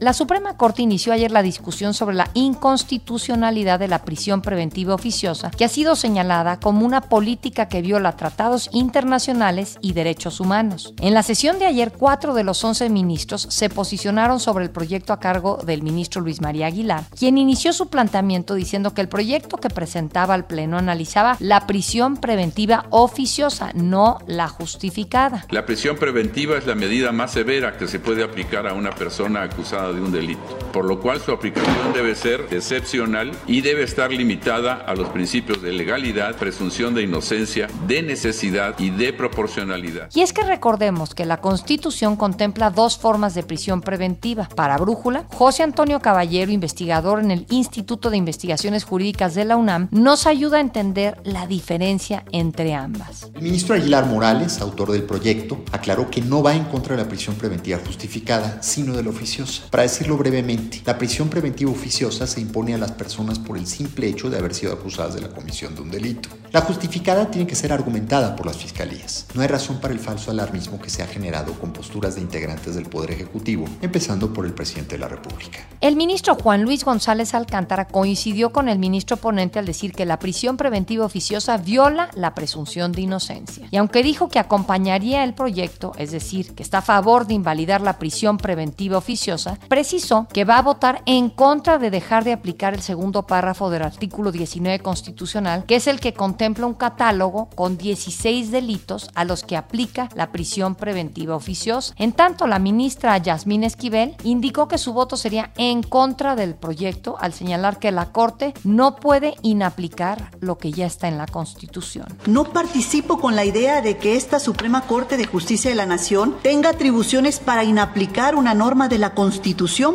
La 0.00 0.14
Suprema 0.14 0.56
Corte 0.56 0.80
inició 0.80 1.12
ayer 1.12 1.30
la 1.30 1.42
discusión 1.42 1.92
sobre 1.92 2.16
la 2.16 2.30
inconstitucionalidad 2.32 3.78
de 3.78 3.86
la 3.86 4.02
prisión 4.02 4.40
preventiva 4.40 4.94
oficiosa, 4.94 5.50
que 5.50 5.66
ha 5.66 5.68
sido 5.68 5.94
señalada 5.94 6.58
como 6.58 6.86
una 6.86 7.02
política 7.02 7.68
que 7.68 7.82
viola 7.82 8.16
tratados 8.16 8.70
internacionales 8.72 9.78
y 9.82 9.92
derechos 9.92 10.40
humanos. 10.40 10.94
En 11.02 11.12
la 11.12 11.22
sesión 11.22 11.58
de 11.58 11.66
ayer, 11.66 11.92
cuatro 11.92 12.32
de 12.32 12.44
los 12.44 12.64
once 12.64 12.88
ministros 12.88 13.46
se 13.50 13.68
posicionaron 13.68 14.40
sobre 14.40 14.64
el 14.64 14.70
proyecto 14.70 15.12
a 15.12 15.20
cargo 15.20 15.58
del 15.66 15.82
ministro 15.82 16.22
Luis 16.22 16.40
María 16.40 16.68
Aguilar, 16.68 17.04
quien 17.18 17.36
inició 17.36 17.74
su 17.74 17.88
planteamiento 17.88 18.54
diciendo 18.54 18.94
que 18.94 19.02
el 19.02 19.08
proyecto 19.10 19.58
que 19.58 19.68
presentaba 19.68 20.32
al 20.32 20.46
Pleno 20.46 20.78
analizaba 20.78 21.36
la 21.40 21.66
prisión 21.66 22.16
preventiva 22.16 22.86
oficiosa, 22.88 23.72
no 23.74 24.16
la 24.26 24.48
justificada. 24.48 25.44
La 25.50 25.66
prisión 25.66 25.98
preventiva 25.98 26.56
es 26.56 26.66
la 26.66 26.74
medida 26.74 27.12
más 27.12 27.32
severa 27.32 27.76
que 27.76 27.86
se 27.86 28.00
puede 28.00 28.24
aplicar 28.24 28.66
a 28.66 28.72
una 28.72 28.92
persona 28.92 29.42
acusada 29.42 29.89
de 29.92 30.00
un 30.00 30.12
delito, 30.12 30.58
por 30.72 30.84
lo 30.84 31.00
cual 31.00 31.20
su 31.20 31.32
aplicación 31.32 31.92
debe 31.92 32.14
ser 32.14 32.46
excepcional 32.50 33.32
y 33.46 33.60
debe 33.60 33.82
estar 33.82 34.10
limitada 34.12 34.74
a 34.74 34.94
los 34.94 35.08
principios 35.08 35.62
de 35.62 35.72
legalidad, 35.72 36.36
presunción 36.36 36.94
de 36.94 37.02
inocencia, 37.02 37.68
de 37.86 38.02
necesidad 38.02 38.78
y 38.78 38.90
de 38.90 39.12
proporcionalidad. 39.12 40.08
Y 40.14 40.20
es 40.20 40.32
que 40.32 40.42
recordemos 40.42 41.14
que 41.14 41.24
la 41.24 41.40
Constitución 41.40 42.16
contempla 42.16 42.70
dos 42.70 42.98
formas 42.98 43.34
de 43.34 43.42
prisión 43.42 43.80
preventiva. 43.80 44.48
Para 44.54 44.76
Brújula, 44.78 45.24
José 45.32 45.62
Antonio 45.62 46.00
Caballero, 46.00 46.52
investigador 46.52 47.20
en 47.20 47.30
el 47.30 47.46
Instituto 47.50 48.10
de 48.10 48.16
Investigaciones 48.16 48.84
Jurídicas 48.84 49.34
de 49.34 49.44
la 49.44 49.56
UNAM, 49.56 49.88
nos 49.90 50.26
ayuda 50.26 50.58
a 50.58 50.60
entender 50.60 51.18
la 51.24 51.46
diferencia 51.46 52.24
entre 52.32 52.74
ambas. 52.74 53.30
El 53.34 53.42
ministro 53.42 53.74
Aguilar 53.74 54.06
Morales, 54.06 54.60
autor 54.60 54.92
del 54.92 55.02
proyecto, 55.02 55.58
aclaró 55.72 56.10
que 56.10 56.20
no 56.20 56.42
va 56.42 56.54
en 56.54 56.64
contra 56.64 56.96
de 56.96 57.02
la 57.02 57.08
prisión 57.08 57.34
preventiva 57.36 57.78
justificada, 57.84 58.62
sino 58.62 58.96
de 58.96 59.02
la 59.02 59.10
oficiosa. 59.10 59.64
Para 59.80 59.88
decirlo 59.88 60.18
brevemente, 60.18 60.82
la 60.84 60.98
prisión 60.98 61.30
preventiva 61.30 61.70
oficiosa 61.70 62.26
se 62.26 62.42
impone 62.42 62.74
a 62.74 62.76
las 62.76 62.92
personas 62.92 63.38
por 63.38 63.56
el 63.56 63.66
simple 63.66 64.08
hecho 64.08 64.28
de 64.28 64.36
haber 64.36 64.52
sido 64.52 64.74
acusadas 64.74 65.14
de 65.14 65.22
la 65.22 65.30
comisión 65.30 65.74
de 65.74 65.80
un 65.80 65.90
delito. 65.90 66.28
La 66.52 66.60
justificada 66.60 67.30
tiene 67.30 67.46
que 67.46 67.54
ser 67.54 67.72
argumentada 67.72 68.36
por 68.36 68.44
las 68.44 68.58
fiscalías. 68.58 69.26
No 69.34 69.40
hay 69.40 69.48
razón 69.48 69.80
para 69.80 69.94
el 69.94 70.00
falso 70.00 70.30
alarmismo 70.30 70.78
que 70.78 70.90
se 70.90 71.02
ha 71.02 71.06
generado 71.06 71.54
con 71.54 71.72
posturas 71.72 72.16
de 72.16 72.20
integrantes 72.20 72.74
del 72.74 72.90
Poder 72.90 73.12
Ejecutivo, 73.12 73.64
empezando 73.80 74.34
por 74.34 74.44
el 74.44 74.52
presidente 74.52 74.96
de 74.96 74.98
la 74.98 75.08
República. 75.08 75.60
El 75.80 75.96
ministro 75.96 76.34
Juan 76.34 76.62
Luis 76.62 76.84
González 76.84 77.32
Alcántara 77.32 77.86
coincidió 77.86 78.52
con 78.52 78.68
el 78.68 78.78
ministro 78.78 79.16
ponente 79.16 79.58
al 79.58 79.64
decir 79.64 79.92
que 79.92 80.04
la 80.04 80.18
prisión 80.18 80.58
preventiva 80.58 81.06
oficiosa 81.06 81.56
viola 81.56 82.10
la 82.14 82.34
presunción 82.34 82.92
de 82.92 83.00
inocencia. 83.00 83.66
Y 83.70 83.78
aunque 83.78 84.02
dijo 84.02 84.28
que 84.28 84.40
acompañaría 84.40 85.24
el 85.24 85.32
proyecto, 85.32 85.92
es 85.96 86.10
decir, 86.10 86.54
que 86.54 86.64
está 86.64 86.78
a 86.78 86.82
favor 86.82 87.26
de 87.26 87.34
invalidar 87.34 87.80
la 87.80 87.98
prisión 87.98 88.36
preventiva 88.36 88.98
oficiosa, 88.98 89.56
precisó 89.70 90.26
que 90.32 90.44
va 90.44 90.58
a 90.58 90.62
votar 90.62 91.00
en 91.06 91.30
contra 91.30 91.78
de 91.78 91.90
dejar 91.90 92.24
de 92.24 92.32
aplicar 92.32 92.74
el 92.74 92.82
segundo 92.82 93.24
párrafo 93.24 93.70
del 93.70 93.82
artículo 93.82 94.32
19 94.32 94.80
constitucional, 94.80 95.64
que 95.64 95.76
es 95.76 95.86
el 95.86 96.00
que 96.00 96.12
contempla 96.12 96.66
un 96.66 96.74
catálogo 96.74 97.48
con 97.54 97.78
16 97.78 98.50
delitos 98.50 99.08
a 99.14 99.24
los 99.24 99.44
que 99.44 99.56
aplica 99.56 100.08
la 100.16 100.32
prisión 100.32 100.74
preventiva 100.74 101.36
oficiosa. 101.36 101.94
En 101.98 102.10
tanto, 102.10 102.48
la 102.48 102.58
ministra 102.58 103.16
Yasmín 103.18 103.62
Esquivel 103.62 104.16
indicó 104.24 104.66
que 104.66 104.76
su 104.76 104.92
voto 104.92 105.16
sería 105.16 105.52
en 105.56 105.84
contra 105.84 106.34
del 106.34 106.56
proyecto 106.56 107.16
al 107.20 107.32
señalar 107.32 107.78
que 107.78 107.92
la 107.92 108.10
Corte 108.10 108.54
no 108.64 108.96
puede 108.96 109.34
inaplicar 109.42 110.32
lo 110.40 110.58
que 110.58 110.72
ya 110.72 110.86
está 110.86 111.06
en 111.06 111.16
la 111.16 111.26
Constitución. 111.26 112.06
No 112.26 112.42
participo 112.42 113.20
con 113.20 113.36
la 113.36 113.44
idea 113.44 113.82
de 113.82 113.98
que 113.98 114.16
esta 114.16 114.40
Suprema 114.40 114.80
Corte 114.88 115.16
de 115.16 115.26
Justicia 115.26 115.70
de 115.70 115.76
la 115.76 115.86
Nación 115.86 116.34
tenga 116.42 116.70
atribuciones 116.70 117.38
para 117.38 117.62
inaplicar 117.62 118.34
una 118.34 118.52
norma 118.52 118.88
de 118.88 118.98
la 118.98 119.14
Constitución 119.14 119.49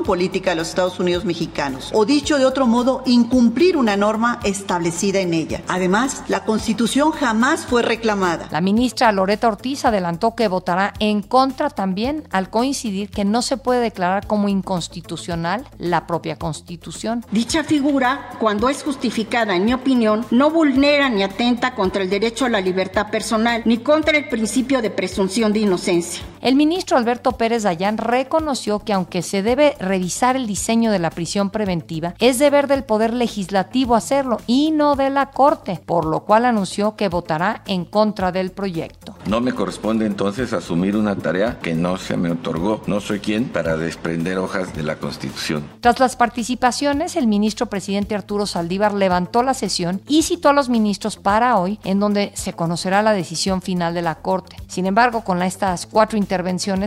política 0.06 0.52
de 0.52 0.56
los 0.58 0.70
Estados 0.70 1.00
Unidos 1.00 1.26
mexicanos, 1.26 1.90
o 1.94 2.06
dicho 2.06 2.38
de 2.38 2.46
otro 2.46 2.68
modo, 2.68 3.04
incumplir 3.06 3.78
una 3.78 3.98
norma 3.98 4.40
establecida 4.44 5.20
en 5.20 5.34
ella. 5.34 5.62
Además, 5.68 6.24
la 6.28 6.46
Constitución 6.46 7.12
jamás 7.12 7.66
fue 7.66 7.82
reclamada. 7.82 8.48
La 8.52 8.62
ministra 8.62 9.12
Loreta 9.12 9.48
Ortiz 9.48 9.86
adelantó 9.86 10.36
que 10.36 10.48
votará 10.48 10.94
en 11.00 11.22
contra 11.22 11.70
también 11.70 12.24
al 12.32 12.50
coincidir 12.50 13.10
que 13.10 13.26
no 13.26 13.42
se 13.42 13.58
puede 13.58 13.82
declarar 13.82 14.28
como 14.28 14.50
inconstitucional 14.50 15.68
la 15.78 16.08
propia 16.08 16.38
Constitución. 16.38 17.26
Dicha 17.32 17.64
figura, 17.64 18.30
cuando 18.40 18.70
es 18.70 18.84
justificada, 18.84 19.56
en 19.56 19.66
mi 19.66 19.74
opinión, 19.74 20.26
no 20.32 20.50
vulnera 20.50 21.10
ni 21.10 21.24
atenta 21.24 21.76
contra 21.76 22.04
el 22.04 22.10
derecho 22.10 22.46
a 22.46 22.50
la 22.50 22.62
libertad 22.62 23.10
personal, 23.10 23.62
ni 23.66 23.80
contra 23.80 24.18
el 24.18 24.28
principio 24.30 24.82
de 24.82 24.90
presunción 24.90 25.54
de 25.54 25.60
inocencia. 25.60 26.24
El 26.46 26.54
ministro 26.54 26.96
Alberto 26.96 27.32
Pérez 27.32 27.64
Dayán 27.64 27.98
reconoció 27.98 28.78
que 28.78 28.94
aunque 28.94 29.24
se 29.24 29.42
debe 29.42 29.76
revisar 29.80 30.36
el 30.36 30.46
diseño 30.46 30.92
de 30.92 31.00
la 31.00 31.10
prisión 31.10 31.50
preventiva, 31.50 32.14
es 32.20 32.38
deber 32.38 32.68
del 32.68 32.84
Poder 32.84 33.16
Legislativo 33.16 33.96
hacerlo 33.96 34.38
y 34.46 34.70
no 34.70 34.96
de 34.96 35.10
la 35.10 35.32
Corte, 35.32 35.82
por 35.84 36.06
lo 36.06 36.20
cual 36.20 36.46
anunció 36.46 36.96
que 36.96 37.10
votará 37.10 37.64
en 37.66 37.84
contra 37.84 38.32
del 38.32 38.52
proyecto. 38.52 39.16
No 39.26 39.42
me 39.42 39.54
corresponde 39.54 40.06
entonces 40.06 40.54
asumir 40.54 40.96
una 40.96 41.16
tarea 41.16 41.58
que 41.58 41.74
no 41.74 41.98
se 41.98 42.16
me 42.16 42.30
otorgó. 42.30 42.80
No 42.86 43.00
soy 43.00 43.22
quien 43.22 43.46
para 43.46 43.76
desprender 43.76 44.38
hojas 44.38 44.76
de 44.76 44.84
la 44.84 44.98
Constitución. 44.98 45.68
Tras 45.82 46.00
las 46.00 46.16
participaciones, 46.16 47.16
el 47.16 47.26
ministro 47.26 47.66
presidente 47.66 48.14
Arturo 48.14 48.46
Saldívar 48.46 48.94
levantó 48.94 49.42
la 49.42 49.56
sesión 49.56 50.00
y 50.08 50.22
citó 50.22 50.50
a 50.50 50.54
los 50.54 50.70
ministros 50.70 51.18
para 51.18 51.58
hoy, 51.58 51.80
en 51.84 52.00
donde 52.00 52.34
se 52.36 52.54
conocerá 52.54 53.02
la 53.02 53.14
decisión 53.14 53.64
final 53.64 53.96
de 53.96 54.04
la 54.04 54.14
Corte. 54.14 54.58
Sin 54.68 54.86
embargo, 54.86 55.24
con 55.24 55.42
estas 55.42 55.88
cuatro 55.88 56.20
intervenciones 56.20 56.35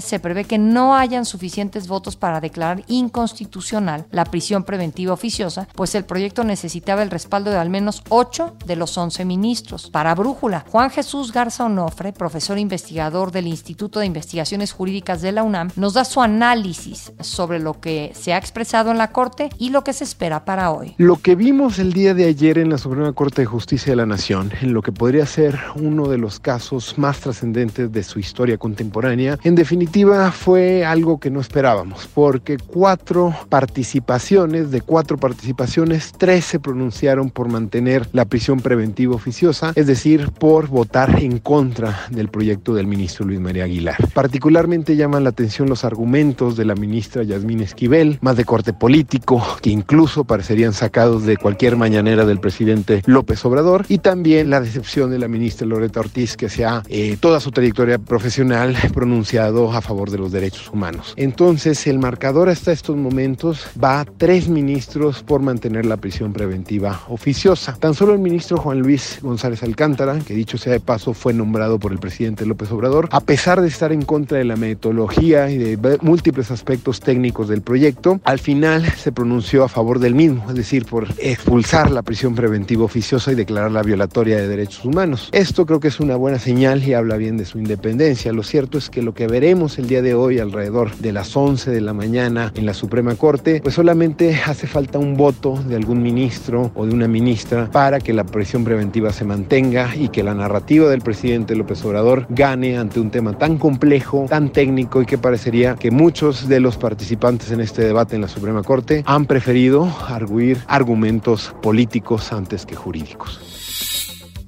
se 0.05 0.21
prevé 0.21 0.45
que 0.45 0.59
no 0.59 0.95
hayan 0.95 1.25
suficientes 1.25 1.89
votos 1.89 2.17
para 2.17 2.41
declarar 2.41 2.83
inconstitucional 2.87 4.07
la 4.11 4.25
prisión 4.25 4.65
preventiva 4.65 5.13
oficiosa, 5.13 5.69
pues 5.75 5.95
el 5.95 6.05
proyecto 6.05 6.45
necesitaba 6.45 7.03
el 7.03 7.11
respaldo 7.11 7.51
de 7.51 7.57
al 7.59 7.71
menos 7.71 8.03
ocho 8.09 8.57
de 8.67 8.77
los 8.77 8.97
once 8.99 9.25
ministros. 9.25 9.91
Para 9.91 10.15
Brújula, 10.15 10.65
Juan 10.71 10.91
Jesús 10.91 11.33
Garza 11.33 11.65
Onofre, 11.65 12.13
profesor 12.13 12.59
investigador 12.59 13.33
del 13.33 13.47
Instituto 13.47 14.01
de 14.01 14.07
Investigaciones 14.07 14.73
Jurídicas 14.73 15.23
de 15.23 15.33
la 15.33 15.43
UNAM, 15.43 15.71
nos 15.77 15.95
da 15.95 16.05
su 16.05 16.21
análisis 16.21 17.13
sobre 17.21 17.59
lo 17.59 17.81
que 17.81 18.13
se 18.15 18.33
ha 18.33 18.39
expresado 18.39 18.91
en 18.91 18.99
la 18.99 19.13
Corte 19.13 19.49
y 19.59 19.71
lo 19.71 19.83
que 19.83 19.93
se 19.93 20.05
espera 20.05 20.45
para 20.45 20.71
hoy. 20.71 20.95
Lo 20.99 21.17
que 21.17 21.35
vimos 21.35 21.79
el 21.79 21.93
día 21.93 22.15
de 22.15 22.27
ayer 22.27 22.59
en 22.59 22.71
la 22.71 22.79
Suprema 22.79 23.13
Corte 23.13 23.43
de 23.43 23.47
Justicia 23.47 23.93
de 23.93 23.97
la 23.97 24.07
Nación, 24.07 24.53
en 24.61 24.73
lo 24.73 24.83
que 24.83 24.93
podría 24.93 25.27
ser 25.27 25.59
uno 25.77 26.09
de 26.09 26.19
los 26.19 26.39
casos 26.39 26.99
más 26.99 27.21
trascendentes 27.21 27.91
de 27.91 28.03
su 28.03 28.19
historia 28.19 28.59
contemporánea, 28.59 29.38
en 29.45 29.55
definitiva 29.55 30.33
fue 30.33 30.85
algo 30.85 31.21
que 31.21 31.31
no 31.31 31.41
esperábamos, 31.41 32.09
porque 32.13 32.59
cuatro 32.59 33.35
participaciones, 33.49 34.71
de 34.71 34.81
cuatro 34.81 35.17
participaciones, 35.17 36.13
tres 36.17 36.45
se 36.45 36.59
pronunciaron 36.59 37.31
por 37.31 37.49
mantener 37.49 38.09
la 38.13 38.25
prisión 38.25 38.61
preventiva 38.61 39.15
oficiosa, 39.15 39.73
es 39.75 39.87
decir, 39.87 40.31
por 40.33 40.69
votar 40.69 41.23
en 41.23 41.39
contra 41.39 42.07
del 42.11 42.29
proyecto 42.29 42.75
del 42.75 42.87
ministro 42.87 43.27
Luis 43.27 43.41
María 43.41 43.65
Aguilar. 43.65 43.97
Particularmente 44.13 44.97
llaman 44.97 45.25
la 45.25 45.31
atención 45.31 45.69
los 45.69 45.85
argumentos 45.85 46.57
de 46.57 46.65
la 46.65 46.75
ministra 46.75 47.23
Yasmín 47.23 47.61
Esquivel, 47.61 48.19
más 48.21 48.37
de 48.37 48.45
corte 48.45 48.73
político, 48.73 49.43
que 49.63 49.71
incluso 49.71 50.25
parecerían 50.25 50.73
sacados 50.73 51.25
de 51.25 51.37
cualquier 51.37 51.77
mañanera 51.77 52.25
del 52.25 52.41
presidente 52.41 53.03
López 53.07 53.45
Obrador, 53.45 53.85
y 53.89 53.99
también 53.99 54.51
la 54.51 54.61
decepción 54.61 55.11
de 55.11 55.19
la 55.19 55.29
ministra 55.29 55.67
Loreta 55.67 56.01
Ortiz, 56.01 56.37
que 56.37 56.49
se 56.49 56.65
ha 56.65 56.83
eh, 56.89 57.17
toda 57.21 57.41
su 57.41 57.51
trayectoria 57.51 57.99
profesional 57.99 58.77
pronunciado 58.93 59.28
a 59.37 59.81
favor 59.83 60.11
de 60.11 60.19
los 60.19 60.33
derechos 60.33 60.71
humanos. 60.73 61.13
Entonces, 61.17 61.87
el 61.87 61.99
marcador 61.99 62.49
hasta 62.49 62.73
estos 62.73 62.97
momentos 62.97 63.67
va 63.83 64.01
a 64.01 64.05
tres 64.05 64.49
ministros 64.49 65.23
por 65.23 65.43
mantener 65.43 65.85
la 65.85 65.99
prisión 65.99 66.33
preventiva 66.33 67.03
oficiosa. 67.09 67.77
Tan 67.79 67.95
solo 67.95 68.15
el 68.15 68.21
ministro 68.21 68.57
Juan 68.57 68.81
Luis 68.81 69.19
González 69.21 69.63
Alcántara, 69.63 70.19
que 70.21 70.35
dicho 70.35 70.57
sea 70.57 70.73
de 70.73 70.81
paso 70.81 71.13
fue 71.13 71.35
nombrado 71.35 71.79
por 71.79 71.93
el 71.93 71.99
presidente 71.99 72.47
López 72.47 72.71
Obrador, 72.73 73.09
a 73.13 73.21
pesar 73.21 73.61
de 73.61 73.69
estar 73.69 73.93
en 73.93 74.03
contra 74.03 74.39
de 74.39 74.45
la 74.45 74.57
metodología 74.57 75.51
y 75.51 75.59
de 75.59 75.99
múltiples 76.01 76.51
aspectos 76.51 77.01
técnicos 77.01 77.49
del 77.49 77.61
proyecto, 77.61 78.21
al 78.25 78.39
final 78.39 78.87
se 78.93 79.13
pronunció 79.13 79.65
a 79.65 79.69
favor 79.69 79.99
del 79.99 80.15
mismo, 80.15 80.45
es 80.49 80.55
decir, 80.55 80.87
por 80.87 81.07
expulsar 81.19 81.91
la 81.91 82.03
prisión 82.03 82.35
preventiva 82.35 82.85
oficiosa 82.85 83.33
y 83.33 83.35
declararla 83.35 83.83
violatoria 83.83 84.37
de 84.39 84.49
derechos 84.49 84.85
humanos. 84.85 85.29
Esto 85.33 85.67
creo 85.67 85.81
que 85.81 85.89
es 85.89 86.01
una 86.01 86.17
buena 86.17 86.39
señal 86.39 86.83
y 86.83 86.95
habla 86.95 87.17
bien 87.17 87.37
de 87.37 87.45
su 87.45 87.59
independencia. 87.59 88.33
Lo 88.33 88.43
cierto 88.43 88.79
es 88.79 88.89
que 88.89 89.03
lo 89.09 89.15
que 89.15 89.27
veremos 89.27 89.79
el 89.79 89.89
día 89.89 90.03
de 90.03 90.13
hoy 90.13 90.39
alrededor 90.39 90.95
de 90.97 91.13
las 91.13 91.35
11 91.35 91.71
de 91.71 91.81
la 91.81 91.95
mañana 91.95 92.53
en 92.55 92.67
la 92.67 92.75
Suprema 92.75 93.15
Corte, 93.15 93.63
pues 93.63 93.75
solamente 93.75 94.39
hace 94.45 94.67
falta 94.67 94.99
un 94.99 95.17
voto 95.17 95.57
de 95.67 95.77
algún 95.77 96.03
ministro 96.03 96.71
o 96.75 96.85
de 96.85 96.93
una 96.93 97.09
ministra 97.09 97.71
para 97.71 98.01
que 98.01 98.13
la 98.13 98.25
prisión 98.25 98.65
preventiva 98.65 99.11
se 99.11 99.25
mantenga 99.25 99.97
y 99.97 100.11
que 100.11 100.23
la 100.23 100.35
narrativa 100.35 100.91
del 100.91 101.01
presidente 101.01 101.57
López 101.57 101.83
Obrador 101.87 102.27
gane 102.29 102.77
ante 102.77 103.01
un 103.01 103.11
tema 103.11 103.33
tan 103.33 103.57
complejo, 103.57 104.27
tan 104.29 104.51
técnico 104.51 105.01
y 105.01 105.07
que 105.07 105.17
parecería 105.17 105.77
que 105.77 105.91
muchos 105.91 106.47
de 106.47 106.61
los 106.61 106.77
participantes 106.77 107.51
en 107.51 107.63
este 107.63 107.85
debate 107.85 108.15
en 108.15 108.21
la 108.21 108.29
Suprema 108.29 108.63
Corte 108.63 109.05
han 109.07 109.25
preferido 109.25 109.91
arguir 110.07 110.59
argumentos 110.67 111.55
políticos 111.63 112.31
antes 112.31 112.67
que 112.67 112.75
jurídicos. 112.75 113.41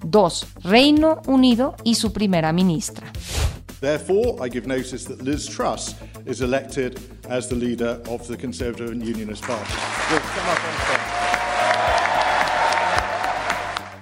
2. 0.03 0.47
Reino 0.65 1.23
Unido 1.27 1.77
y 1.83 1.95
su 1.95 2.13
primera 2.13 2.53
ministra. 2.53 3.07
Therefore, 3.81 4.37
I 4.43 4.49
give 4.49 4.67
notice 4.67 5.05
that 5.07 5.23
Liz 5.23 5.47
Truss 5.47 5.95
is 6.27 6.43
elected 6.43 7.01
as 7.29 7.49
the 7.49 7.55
leader 7.57 8.01
of 8.07 8.27
the 8.29 8.37
Conservative 8.37 8.91
and 8.91 9.03
Unionist 9.03 9.43
Party. 9.43 11.20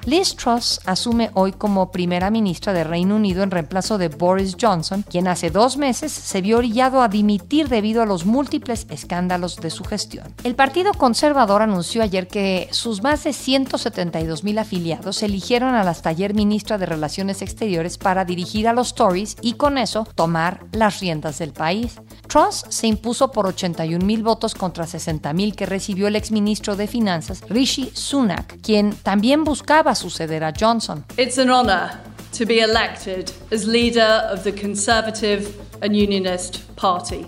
Liz 0.09 0.37
Truss 0.37 0.81
asume 0.87 1.31
hoy 1.35 1.53
como 1.53 1.93
primera 1.93 2.31
ministra 2.31 2.73
de 2.73 2.83
Reino 2.83 3.17
Unido 3.17 3.43
en 3.43 3.51
reemplazo 3.51 3.99
de 3.99 4.09
Boris 4.09 4.57
Johnson, 4.59 5.05
quien 5.07 5.29
hace 5.29 5.51
dos 5.51 5.77
meses 5.77 6.11
se 6.13 6.41
vio 6.41 6.57
orillado 6.57 7.03
a 7.03 7.09
dimitir 7.09 7.69
debido 7.69 8.01
a 8.01 8.07
los 8.07 8.25
múltiples 8.25 8.87
escándalos 8.89 9.57
de 9.57 9.69
su 9.69 9.85
gestión. 9.85 10.35
El 10.45 10.55
Partido 10.55 10.95
Conservador 10.95 11.61
anunció 11.61 12.03
ayer 12.03 12.27
que 12.27 12.69
sus 12.71 13.03
más 13.03 13.23
de 13.25 13.35
172 13.35 14.45
mil 14.45 14.59
afiliados 14.59 15.23
eligieron 15.23 15.75
a 15.75 15.85
la 15.85 15.93
taller 15.93 16.33
ministra 16.33 16.79
de 16.79 16.87
Relaciones 16.87 17.43
Exteriores 17.43 17.99
para 17.99 18.25
dirigir 18.25 18.67
a 18.67 18.73
los 18.73 18.95
Tories 18.95 19.37
y 19.43 19.55
con 19.55 19.77
eso 19.77 20.09
tomar 20.15 20.65
las 20.73 21.01
riendas 21.01 21.39
del 21.39 21.53
país. 21.53 22.01
Truss 22.29 22.65
se 22.71 22.87
impuso 22.87 23.31
por 23.31 23.47
81 23.47 24.03
mil 24.03 24.23
votos 24.23 24.55
contra 24.55 24.87
60 24.87 25.35
mil 25.35 25.55
que 25.55 25.67
recibió 25.67 26.09
el 26.09 26.17
exministro 26.17 26.77
de 26.77 26.87
Finanzas 26.87 27.43
Rishi 27.51 27.91
Sunak, 27.93 28.59
quien 28.63 28.95
también 28.95 29.45
buscaba 29.45 29.95
suceder 29.99 30.43
a 30.43 30.53
Johnson. 30.53 31.05
It's 31.17 31.39
an 31.39 31.51
honor 31.51 31.91
to 32.33 32.47
be 32.47 32.61
elected 32.61 33.33
as 33.51 33.67
leader 33.67 34.29
of 34.33 34.45
the 34.45 34.53
Conservative. 34.53 35.68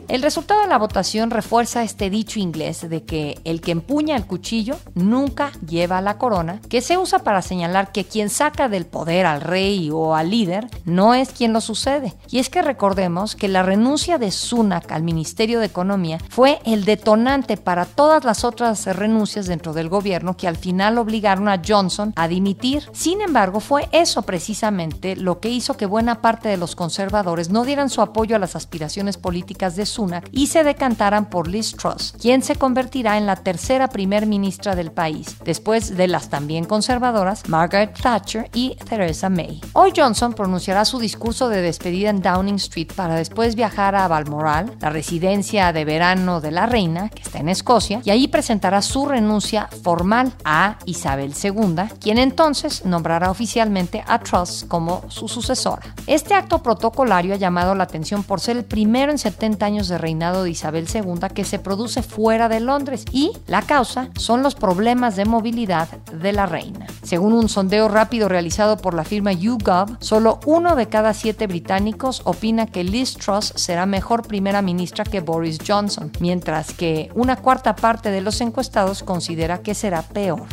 El 0.09 0.23
resultado 0.23 0.61
de 0.61 0.69
la 0.69 0.79
votación 0.79 1.31
refuerza 1.31 1.83
este 1.83 2.11
dicho 2.11 2.39
inglés 2.39 2.89
de 2.89 3.05
que 3.05 3.39
el 3.45 3.61
que 3.61 3.73
empuña 3.73 4.17
el 4.17 4.27
cuchillo 4.27 4.77
nunca 4.95 5.53
lleva 5.67 6.01
la 6.01 6.19
corona, 6.19 6.61
que 6.69 6.81
se 6.81 6.99
usa 6.99 7.21
para 7.21 7.43
señalar 7.43 7.93
que 7.93 8.05
quien 8.05 8.31
saca 8.31 8.69
del 8.69 8.87
poder 8.87 9.27
al 9.27 9.41
rey 9.41 9.91
o 9.93 10.15
al 10.15 10.31
líder 10.31 10.69
no 10.85 11.15
es 11.15 11.31
quien 11.31 11.53
lo 11.53 11.61
sucede. 11.61 12.15
Y 12.31 12.39
es 12.39 12.49
que 12.49 12.63
recordemos 12.63 13.35
que 13.35 13.49
la 13.49 13.63
renuncia 13.63 14.19
de 14.19 14.31
Sunak 14.31 14.93
al 14.93 15.03
Ministerio 15.03 15.61
de 15.61 15.67
Economía 15.67 16.19
fue 16.29 16.61
el 16.65 16.85
detonante 16.85 17.57
para 17.57 17.87
todas 17.87 18.25
las 18.25 18.45
otras 18.45 18.87
renuncias 18.87 19.47
dentro 19.47 19.73
del 19.73 19.89
gobierno 19.89 20.37
que 20.37 20.49
al 20.49 20.57
final 20.57 20.99
obligaron 20.99 21.49
a 21.49 21.61
Johnson 21.67 22.13
a 22.17 22.29
dimitir. 22.29 22.89
Sin 22.93 23.21
embargo, 23.21 23.61
fue 23.61 23.89
eso 23.93 24.23
precisamente 24.23 25.17
lo 25.17 25.41
que 25.41 25.49
hizo 25.49 25.77
que 25.77 25.87
buena 25.87 26.21
parte 26.21 26.49
de 26.49 26.57
los 26.57 26.77
conservadores 26.77 27.51
no 27.51 27.65
dieran 27.65 27.91
su 27.91 28.01
apoyo 28.01 28.37
a 28.37 28.40
las 28.41 28.57
aspiraciones 28.57 29.17
políticas 29.17 29.77
de 29.77 29.87
Sunak 29.87 30.29
y 30.33 30.49
se 30.49 30.65
decantaran 30.65 31.31
por 31.31 31.49
Liz 31.49 31.77
Truss, 31.77 32.15
quien 32.21 32.43
se 32.43 32.57
convertirá 32.57 33.19
en 33.19 33.27
la 33.27 33.37
tercera 33.37 33.89
primer 33.89 34.27
ministra 34.27 34.75
del 34.75 34.91
país, 34.91 35.37
después 35.45 35.97
de 35.97 36.09
las 36.09 36.31
también 36.31 36.65
conservadoras 36.65 37.49
Margaret 37.49 37.97
Thatcher 38.01 38.51
y 38.55 38.77
Theresa 38.89 39.29
May. 39.29 39.61
Hoy 39.75 39.93
Johnson 39.95 40.33
pronunciará 40.33 40.85
su 40.85 40.99
discurso 40.99 41.49
de 41.49 41.63
despedida 41.63 42.11
en 42.11 42.23
Downing 42.23 42.57
Street 42.57 42.93
para 42.95 43.15
después 43.15 43.55
viajar 43.55 43.95
a 43.95 44.09
Balmoral, 44.09 44.77
la 44.81 44.91
residencia 44.91 45.73
de 45.73 45.85
verano 45.85 46.41
de 46.41 46.51
la 46.51 46.67
reina, 46.67 47.09
que 47.09 47.23
está 47.23 47.39
en 47.39 47.49
Escocia, 47.49 48.01
y 48.05 48.11
allí 48.11 48.29
presentará 48.29 48.83
su 48.83 49.07
renuncia 49.07 49.69
formal 49.83 50.33
a 50.45 50.79
Isabel 50.87 51.35
II, 51.43 51.85
quien 52.01 52.19
entonces 52.19 52.85
nombrará 52.85 53.31
oficialmente 53.31 54.03
a 54.07 54.19
Truss 54.21 54.65
como 54.69 55.05
su 55.09 55.29
sucesora. 55.29 55.95
Este 56.07 56.35
acto 56.35 56.63
protocolario 56.63 57.35
ha 57.35 57.39
llamado 57.39 57.75
la 57.75 57.85
atención 57.85 58.23
por 58.31 58.39
ser 58.39 58.57
el 58.57 58.65
primero 58.65 59.11
en 59.11 59.19
70 59.19 59.67
años 59.67 59.89
de 59.89 59.99
reinado 59.99 60.45
de 60.45 60.51
Isabel 60.51 60.87
II 60.95 61.31
que 61.35 61.43
se 61.45 61.59
produce 61.59 62.05
fuera 62.05 62.49
de 62.49 62.61
Londres 62.61 63.05
y 63.11 63.33
la 63.49 63.63
causa 63.63 64.09
son 64.17 64.45
los 64.45 64.55
problemas 64.55 65.17
de 65.17 65.25
movilidad 65.25 65.89
de 66.13 66.33
la 66.33 66.47
reina. 66.47 66.87
Según 67.03 67.33
un 67.33 67.49
sondeo 67.49 67.89
rápido 67.89 68.29
realizado 68.29 68.77
por 68.77 68.95
la 68.95 69.03
firma 69.03 69.33
YouGov, 69.33 69.97
solo 69.99 70.39
uno 70.47 70.77
de 70.77 70.87
cada 70.87 71.13
siete 71.13 71.49
británicos 71.49 72.23
opina 72.25 72.67
que 72.67 72.85
Liz 72.85 73.15
Truss 73.15 73.53
será 73.57 73.85
mejor 73.85 74.23
primera 74.23 74.63
ministra 74.63 75.03
que 75.03 75.19
Boris 75.19 75.59
Johnson, 75.67 76.13
mientras 76.21 76.73
que 76.73 77.11
una 77.17 77.35
cuarta 77.35 77.75
parte 77.75 78.13
de 78.13 78.21
los 78.21 78.41
encuestados 78.41 79.03
considera 79.03 79.59
que 79.59 79.75
será 79.75 80.03
peor. 80.03 80.45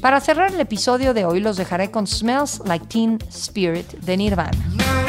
Para 0.00 0.18
cerrar 0.18 0.50
el 0.50 0.60
episodio 0.60 1.12
de 1.12 1.26
hoy 1.26 1.40
los 1.40 1.58
dejaré 1.58 1.90
con 1.90 2.06
Smells 2.06 2.62
Like 2.64 2.86
Teen 2.86 3.18
Spirit 3.28 3.86
de 4.00 4.16
Nirvana. 4.16 5.03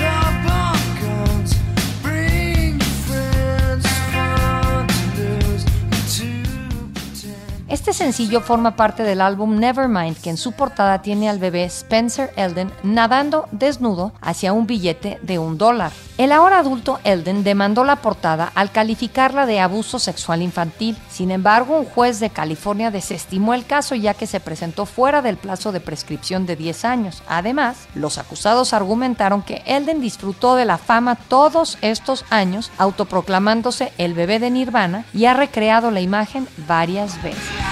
Sencillo 8.05 8.39
forma 8.39 8.75
parte 8.75 9.01
del 9.01 9.19
álbum 9.19 9.57
Nevermind, 9.57 10.21
que 10.21 10.29
en 10.29 10.37
su 10.37 10.51
portada 10.51 11.01
tiene 11.01 11.27
al 11.27 11.39
bebé 11.39 11.63
Spencer 11.65 12.31
Elden 12.35 12.71
nadando 12.83 13.47
desnudo 13.51 14.11
hacia 14.21 14.53
un 14.53 14.67
billete 14.67 15.17
de 15.23 15.39
un 15.39 15.57
dólar. 15.57 15.91
El 16.19 16.31
ahora 16.31 16.59
adulto 16.59 16.99
Elden 17.03 17.43
demandó 17.43 17.83
la 17.83 17.95
portada 17.95 18.51
al 18.53 18.71
calificarla 18.71 19.47
de 19.47 19.59
abuso 19.59 19.97
sexual 19.97 20.43
infantil. 20.43 20.95
Sin 21.09 21.31
embargo, 21.31 21.79
un 21.79 21.85
juez 21.85 22.19
de 22.19 22.29
California 22.29 22.91
desestimó 22.91 23.55
el 23.55 23.65
caso 23.65 23.95
ya 23.95 24.13
que 24.13 24.27
se 24.27 24.39
presentó 24.39 24.85
fuera 24.85 25.23
del 25.23 25.37
plazo 25.37 25.71
de 25.71 25.79
prescripción 25.79 26.45
de 26.45 26.55
10 26.55 26.85
años. 26.85 27.23
Además, 27.27 27.87
los 27.95 28.19
acusados 28.19 28.73
argumentaron 28.73 29.41
que 29.41 29.63
Elden 29.65 29.99
disfrutó 29.99 30.55
de 30.55 30.65
la 30.65 30.77
fama 30.77 31.15
todos 31.15 31.79
estos 31.81 32.23
años 32.29 32.69
autoproclamándose 32.77 33.93
el 33.97 34.13
bebé 34.13 34.37
de 34.37 34.51
Nirvana 34.51 35.05
y 35.11 35.25
ha 35.25 35.33
recreado 35.33 35.89
la 35.89 36.01
imagen 36.01 36.47
varias 36.67 37.19
veces. 37.23 37.64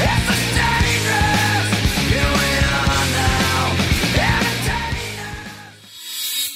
It's 0.00 0.54
a 0.54 0.56
down. 0.56 0.77